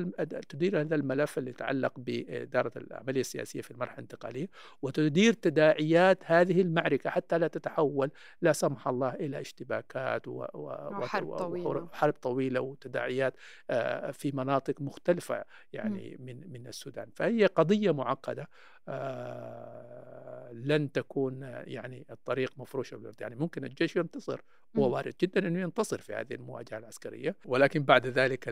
تدير 0.49 0.81
هذا 0.81 0.95
الملف 0.95 1.37
اللي 1.37 1.49
يتعلق 1.49 1.93
بإدارة 1.97 2.71
العملية 2.77 3.21
السياسية 3.21 3.61
في 3.61 3.71
المرحلة 3.71 3.93
الانتقالية 3.93 4.47
وتدير 4.81 5.33
تداعيات 5.33 6.19
هذه 6.25 6.61
المعركة 6.61 7.09
حتى 7.09 7.37
لا 7.37 7.47
تتحول 7.47 8.11
لا 8.41 8.53
سمح 8.53 8.87
الله 8.87 9.13
إلى 9.13 9.41
اشتباكات 9.41 10.27
و... 10.27 10.45
و... 10.53 10.69
وحرب 10.91 11.37
طويلة. 11.37 11.67
وحرب 11.67 12.13
طويلة 12.13 12.61
وتداعيات 12.61 13.33
آه، 13.69 14.11
في 14.11 14.31
مناطق 14.31 14.81
مختلفة 14.81 15.45
يعني 15.73 16.17
من 16.19 16.51
من 16.51 16.67
السودان. 16.67 17.09
فهي 17.15 17.45
قضية 17.45 17.91
معقدة 17.91 18.49
آه، 18.87 20.51
لن 20.53 20.91
تكون 20.91 21.41
يعني 21.41 22.05
الطريق 22.11 22.53
مفروشة 22.57 23.13
يعني 23.19 23.35
ممكن 23.35 23.65
الجيش 23.65 23.95
ينتصر 23.95 24.41
هو 24.77 24.93
وارد 24.93 25.13
جدا 25.21 25.47
أنه 25.47 25.59
ينتصر 25.59 25.97
في 25.97 26.13
هذه 26.13 26.33
المواجهة 26.33 26.77
العسكرية 26.77 27.35
ولكن 27.45 27.83
بعد 27.83 28.07
ذلك 28.07 28.49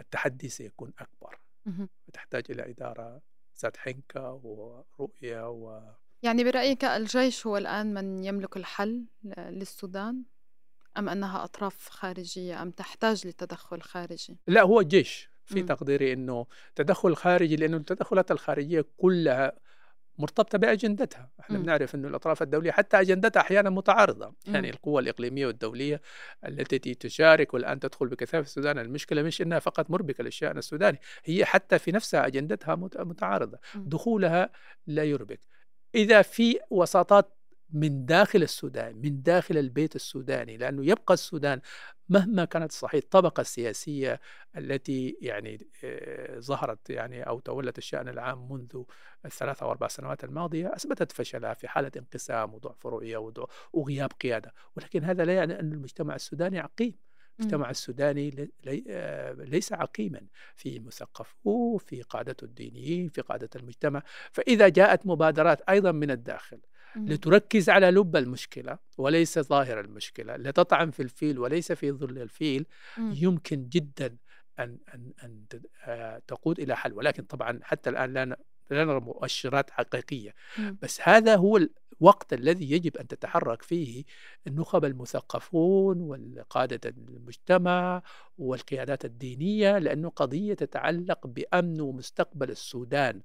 التحدي 0.00 0.48
سيكون 0.48 0.92
أكبر. 0.98 1.38
تحتاج 2.12 2.44
إلى 2.50 2.70
إدارة 2.70 3.22
ذات 3.62 3.76
حنكة 3.76 4.32
ورؤية 4.32 5.50
و 5.50 5.92
يعني 6.22 6.44
برأيك 6.44 6.84
الجيش 6.84 7.46
هو 7.46 7.56
الآن 7.56 7.94
من 7.94 8.24
يملك 8.24 8.56
الحل 8.56 9.06
للسودان؟ 9.36 10.24
أم 10.98 11.08
أنها 11.08 11.44
أطراف 11.44 11.88
خارجية؟ 11.88 12.62
أم 12.62 12.70
تحتاج 12.70 13.26
لتدخل 13.26 13.82
خارجي؟ 13.82 14.38
لا 14.46 14.62
هو 14.62 14.80
الجيش 14.80 15.30
في 15.44 15.62
تقديري 15.62 16.12
إنه 16.12 16.46
تدخل 16.74 17.16
خارجي 17.16 17.56
لأنه 17.56 17.76
التدخلات 17.76 18.30
الخارجية 18.30 18.84
كلها 18.96 19.52
مرتبطة 20.18 20.58
بأجندتها 20.58 21.30
إحنا. 21.40 21.58
بنعرف 21.58 21.94
أن 21.94 22.04
الأطراف 22.04 22.42
الدولية 22.42 22.70
حتى 22.70 23.00
أجندتها 23.00 23.40
أحيانا 23.40 23.70
متعارضة 23.70 24.28
م. 24.28 24.54
يعني 24.54 24.70
القوى 24.70 25.02
الإقليمية 25.02 25.46
والدولية 25.46 26.00
التي 26.46 26.94
تشارك 26.94 27.54
والآن 27.54 27.80
تدخل 27.80 28.08
بكثافة 28.08 28.42
في 28.42 28.48
السودان 28.48 28.78
المشكلة 28.78 29.22
مش 29.22 29.42
أنها 29.42 29.58
فقط 29.58 29.90
مربكة 29.90 30.24
للشأن 30.24 30.58
السوداني 30.58 31.00
هي 31.24 31.44
حتى 31.44 31.78
في 31.78 31.92
نفسها 31.92 32.26
أجندتها 32.26 32.74
متعارضة 32.74 33.58
م. 33.74 33.88
دخولها 33.88 34.50
لا 34.86 35.04
يربك 35.04 35.40
إذا 35.94 36.22
في 36.22 36.58
وساطات 36.70 37.37
من 37.72 38.06
داخل 38.06 38.42
السودان 38.42 38.96
من 38.96 39.22
داخل 39.22 39.58
البيت 39.58 39.96
السوداني 39.96 40.56
لأنه 40.56 40.84
يبقى 40.84 41.14
السودان 41.14 41.60
مهما 42.08 42.44
كانت 42.44 42.72
صحيح 42.72 43.02
الطبقة 43.04 43.40
السياسية 43.40 44.20
التي 44.56 45.18
يعني 45.20 45.66
آه، 45.84 46.38
ظهرت 46.38 46.90
يعني 46.90 47.22
أو 47.22 47.40
تولت 47.40 47.78
الشأن 47.78 48.08
العام 48.08 48.52
منذ 48.52 48.82
الثلاث 49.24 49.62
أو 49.62 49.70
أربع 49.70 49.88
سنوات 49.88 50.24
الماضية 50.24 50.74
أثبتت 50.74 51.12
فشلها 51.12 51.54
في 51.54 51.68
حالة 51.68 51.90
انقسام 51.96 52.54
وضعف 52.54 52.86
رؤية 52.86 53.32
وغياب 53.72 54.12
قيادة. 54.12 54.54
ولكن 54.76 55.04
هذا 55.04 55.24
لا 55.24 55.34
يعني 55.34 55.60
أن 55.60 55.72
المجتمع 55.72 56.14
السوداني 56.14 56.58
عقيم. 56.58 56.94
المجتمع 57.40 57.70
السوداني 57.70 58.50
آه، 58.88 59.32
ليس 59.32 59.72
عقيما 59.72 60.20
في 60.56 60.78
مثقفوه 60.78 61.78
في 61.78 62.02
قادته 62.02 62.44
الدينيين 62.44 63.08
في 63.08 63.20
قادة 63.20 63.50
المجتمع. 63.56 64.02
فإذا 64.32 64.68
جاءت 64.68 65.06
مبادرات 65.06 65.60
أيضا 65.60 65.92
من 65.92 66.10
الداخل 66.10 66.60
لتركز 66.96 67.70
على 67.70 67.90
لب 67.90 68.16
المشكلة 68.16 68.78
وليس 68.98 69.38
ظاهر 69.38 69.80
المشكلة 69.80 70.36
لتطعن 70.36 70.90
في 70.90 71.02
الفيل 71.02 71.38
وليس 71.38 71.72
في 71.72 71.92
ظل 71.92 72.18
الفيل. 72.18 72.66
يمكن 72.98 73.68
جدا 73.68 74.16
أن 74.58 74.78
أن 74.94 75.12
أن 75.24 75.44
آه، 75.84 76.22
تقود 76.26 76.60
إلى 76.60 76.76
حل 76.76 76.92
ولكن 76.92 77.22
طبعا 77.22 77.60
حتى 77.62 77.90
الآن 77.90 78.12
لا 78.14 78.38
لا 78.70 78.84
نرى 78.84 79.00
مؤشرات 79.00 79.70
حقيقية. 79.70 80.34
بس 80.82 81.00
هذا 81.02 81.36
هو 81.36 81.60
الوقت 82.02 82.32
الذي 82.32 82.70
يجب 82.70 82.96
أن 82.96 83.06
تتحرك 83.06 83.62
فيه 83.62 84.04
النخب 84.46 84.84
المثقفون 84.84 86.00
والقادة 86.00 86.80
المجتمع 86.90 88.02
والقيادات 88.38 89.04
الدينية 89.04 89.78
لأنه 89.78 90.08
قضية 90.08 90.54
تتعلق 90.54 91.26
بأمن 91.26 91.80
ومستقبل 91.80 92.50
السودان. 92.50 93.20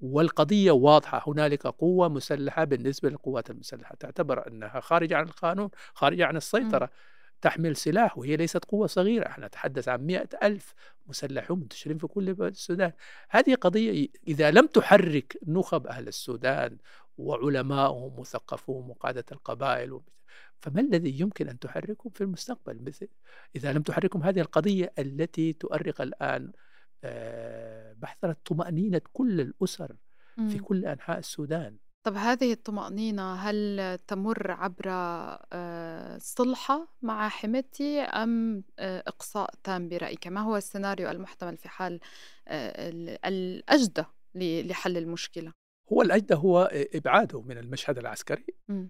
والقضية 0.00 0.70
واضحة 0.70 1.24
هنالك 1.26 1.66
قوة 1.66 2.08
مسلحة 2.08 2.64
بالنسبة 2.64 3.08
للقوات 3.08 3.50
المسلحة. 3.50 3.94
تعتبر 3.94 4.46
أنها 4.48 4.80
خارجة 4.80 5.16
عن 5.16 5.24
القانون 5.24 5.70
خارجة 5.94 6.26
عن 6.26 6.36
السيطرة 6.36 6.90
تحمل 7.42 7.76
سلاح 7.76 8.18
وهي 8.18 8.36
ليست 8.36 8.64
قوة 8.64 8.86
صغيرة. 8.86 9.26
إحنا 9.26 9.46
نتحدث 9.46 9.88
عن 9.88 10.06
مئة 10.06 10.28
ألف 10.42 10.74
مسلحون 11.06 11.60
منتشرين 11.60 11.98
في 11.98 12.06
كل 12.06 12.30
السودان. 12.40 12.92
هذه 13.28 13.54
قضية 13.54 14.08
إذا 14.28 14.50
لم 14.50 14.66
تحرك 14.66 15.38
نخب 15.46 15.86
أهل 15.86 16.08
السودان 16.08 16.76
وعلمائهم 17.20 18.02
ومثقفوهم 18.02 18.90
وقادة 18.90 19.24
القبائل 19.32 20.00
فما 20.60 20.80
الذي 20.80 21.20
يمكن 21.20 21.48
أن 21.48 21.58
تحركهم 21.58 22.12
في 22.12 22.20
المستقبل 22.20 22.82
مثل 22.82 23.08
إذا 23.56 23.72
لم 23.72 23.82
تحركهم 23.82 24.22
هذه 24.22 24.40
القضية 24.40 24.92
التي 24.98 25.52
تؤرق 25.52 26.00
الآن 26.00 26.52
آه، 27.04 27.92
بحثرة 27.92 28.36
طمأنينة 28.44 29.00
كل 29.12 29.40
الأسر 29.40 29.96
في 30.36 30.58
كل 30.58 30.86
أنحاء 30.86 31.18
السودان 31.18 31.76
طب 32.06 32.14
هذه 32.14 32.52
الطمأنينة 32.52 33.34
هل 33.34 33.98
تمر 34.06 34.50
عبر 34.50 34.84
آه، 34.88 36.18
صلحة 36.18 36.88
مع 37.02 37.28
حميتي 37.28 38.00
أم 38.00 38.64
آه، 38.78 39.02
إقصاء 39.06 39.50
تام 39.64 39.88
برأيك؟ 39.88 40.26
ما 40.26 40.40
هو 40.40 40.56
السيناريو 40.56 41.10
المحتمل 41.10 41.56
في 41.56 41.68
حال 41.68 42.00
الأجدى 43.24 44.04
لحل 44.34 44.96
المشكلة؟ 44.96 45.59
هو 45.92 46.02
الأجدى 46.02 46.34
هو 46.34 46.70
إبعاده 46.72 47.40
من 47.40 47.58
المشهد 47.58 47.98
العسكري. 47.98 48.46
م. 48.68 48.86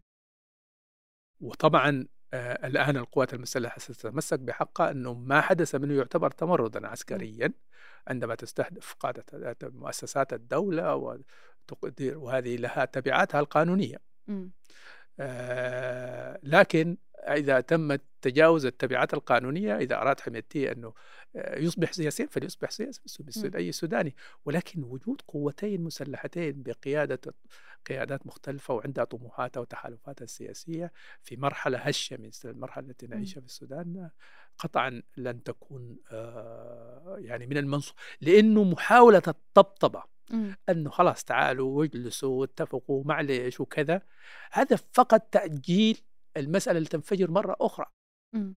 وطبعا 1.40 2.06
الآن 2.34 2.96
القوات 2.96 3.34
المسلحة 3.34 3.78
ستتمسك 3.78 4.40
بحقها 4.40 4.90
أنه 4.90 5.14
ما 5.14 5.40
حدث 5.40 5.74
منه 5.74 5.94
يعتبر 5.94 6.30
تمردا 6.30 6.86
عسكريا 6.88 7.52
عندما 8.08 8.34
تستهدف 8.34 8.94
قادة 8.94 9.56
مؤسسات 9.62 10.32
الدولة 10.32 11.18
وهذه 12.00 12.56
لها 12.56 12.84
تبعاتها 12.84 13.40
القانونية. 13.40 13.96
آه 15.20 16.40
لكن 16.42 16.96
إذا 17.34 17.60
تم 17.60 17.96
تجاوز 18.22 18.66
التبعات 18.66 19.14
القانونية 19.14 19.76
إذا 19.76 19.96
أراد 19.96 20.20
حميدتي 20.20 20.72
أنه 20.72 20.92
آه، 21.36 21.58
يصبح 21.58 21.92
سياسيا 21.92 22.26
فليصبح 22.26 22.70
سياسي 22.70 23.00
مثل 23.26 23.56
أي 23.56 23.72
سوداني. 23.72 24.14
ولكن 24.44 24.82
وجود 24.82 25.22
قوتين 25.28 25.80
مسلحتين 25.80 26.62
بقيادة 26.62 27.20
قيادات 27.86 28.26
مختلفة 28.26 28.74
وعندها 28.74 29.04
طموحاتها 29.04 29.60
وتحالفاتها 29.60 30.24
السياسية 30.24 30.92
في 31.22 31.36
مرحلة 31.36 31.78
هشة 31.78 32.16
مثل 32.20 32.50
المرحلة 32.50 32.86
التي 32.90 33.06
نعيشها 33.06 33.40
في 33.40 33.46
السودان 33.46 34.10
قطعا 34.58 35.02
لن 35.16 35.42
تكون 35.42 35.96
آه، 36.12 37.16
يعني 37.18 37.46
من 37.46 37.56
المنصور 37.56 37.94
لأنه 38.20 38.64
محاولة 38.64 39.22
الطبطبة 39.28 40.02
أنه 40.68 40.90
خلاص 40.90 41.24
تعالوا 41.24 41.78
واجلسوا 41.78 42.40
واتفقوا 42.40 43.04
معليش 43.04 43.60
وكذا. 43.60 44.02
هذا 44.52 44.76
فقط 44.92 45.20
تأجيل 45.20 45.98
المسألة 46.36 46.78
اللي 46.78 46.88
تنفجر 46.88 47.30
مرة 47.30 47.56
أخرى. 47.60 47.86
إمم. 48.34 48.54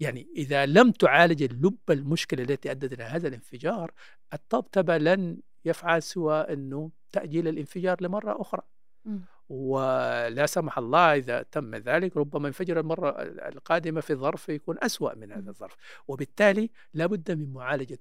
يعني 0.00 0.28
إذا 0.36 0.66
لم 0.66 0.90
تعالج 0.90 1.42
اللب 1.42 1.78
المشكلة 1.90 2.42
التي 2.42 2.70
أدت 2.70 2.92
إلى 2.92 3.04
هذا 3.04 3.28
الانفجار 3.28 3.92
الطبطبه 4.32 4.98
لن 4.98 5.40
يفعل 5.64 6.02
سوى 6.02 6.40
إنه 6.40 6.90
تأجيل 7.12 7.48
الانفجار 7.48 8.02
لمرة 8.02 8.40
أخرى. 8.40 8.62
إمم. 9.06 9.24
ولا 9.48 10.46
سمح 10.46 10.78
الله 10.78 11.14
إذا 11.14 11.42
تم 11.42 11.74
ذلك 11.74 12.16
ربما 12.16 12.46
ينفجر 12.48 12.80
المرة 12.80 13.22
القادمة 13.22 14.00
في 14.00 14.14
ظرف 14.14 14.48
يكون 14.48 14.76
أسوأ 14.82 15.14
من 15.14 15.32
هذا 15.32 15.40
إمم. 15.40 15.48
الظرف. 15.48 15.76
وبالتالي 16.08 16.70
لابد 16.94 17.30
من 17.30 17.52
معالجة 17.52 17.98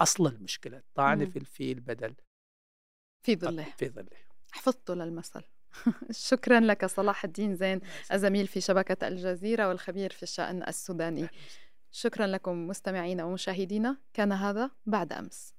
أصل 0.00 0.26
المشكلة 0.26 0.82
طعن 0.94 1.30
في 1.30 1.38
الفيل 1.38 1.80
بدل 1.80 2.14
في 3.22 3.36
ظله. 3.36 3.74
في 3.78 3.88
ظله. 3.88 4.16
حفظته 4.52 4.94
للمثل 4.94 5.42
شكرا 6.28 6.60
لك 6.60 6.86
صلاح 6.86 7.24
الدين 7.24 7.54
زين 7.54 7.80
الزميل 8.12 8.46
في 8.46 8.60
شبكة 8.60 9.08
الجزيرة 9.08 9.68
والخبير 9.68 10.10
في 10.10 10.22
الشأن 10.22 10.62
السوداني. 10.68 11.28
شكرا 11.92 12.26
لكم 12.26 12.66
مستمعينا 12.66 13.24
ومشاهدينا. 13.24 13.96
كان 14.14 14.32
هذا 14.32 14.70
بعد 14.86 15.12
أمس. 15.12 15.55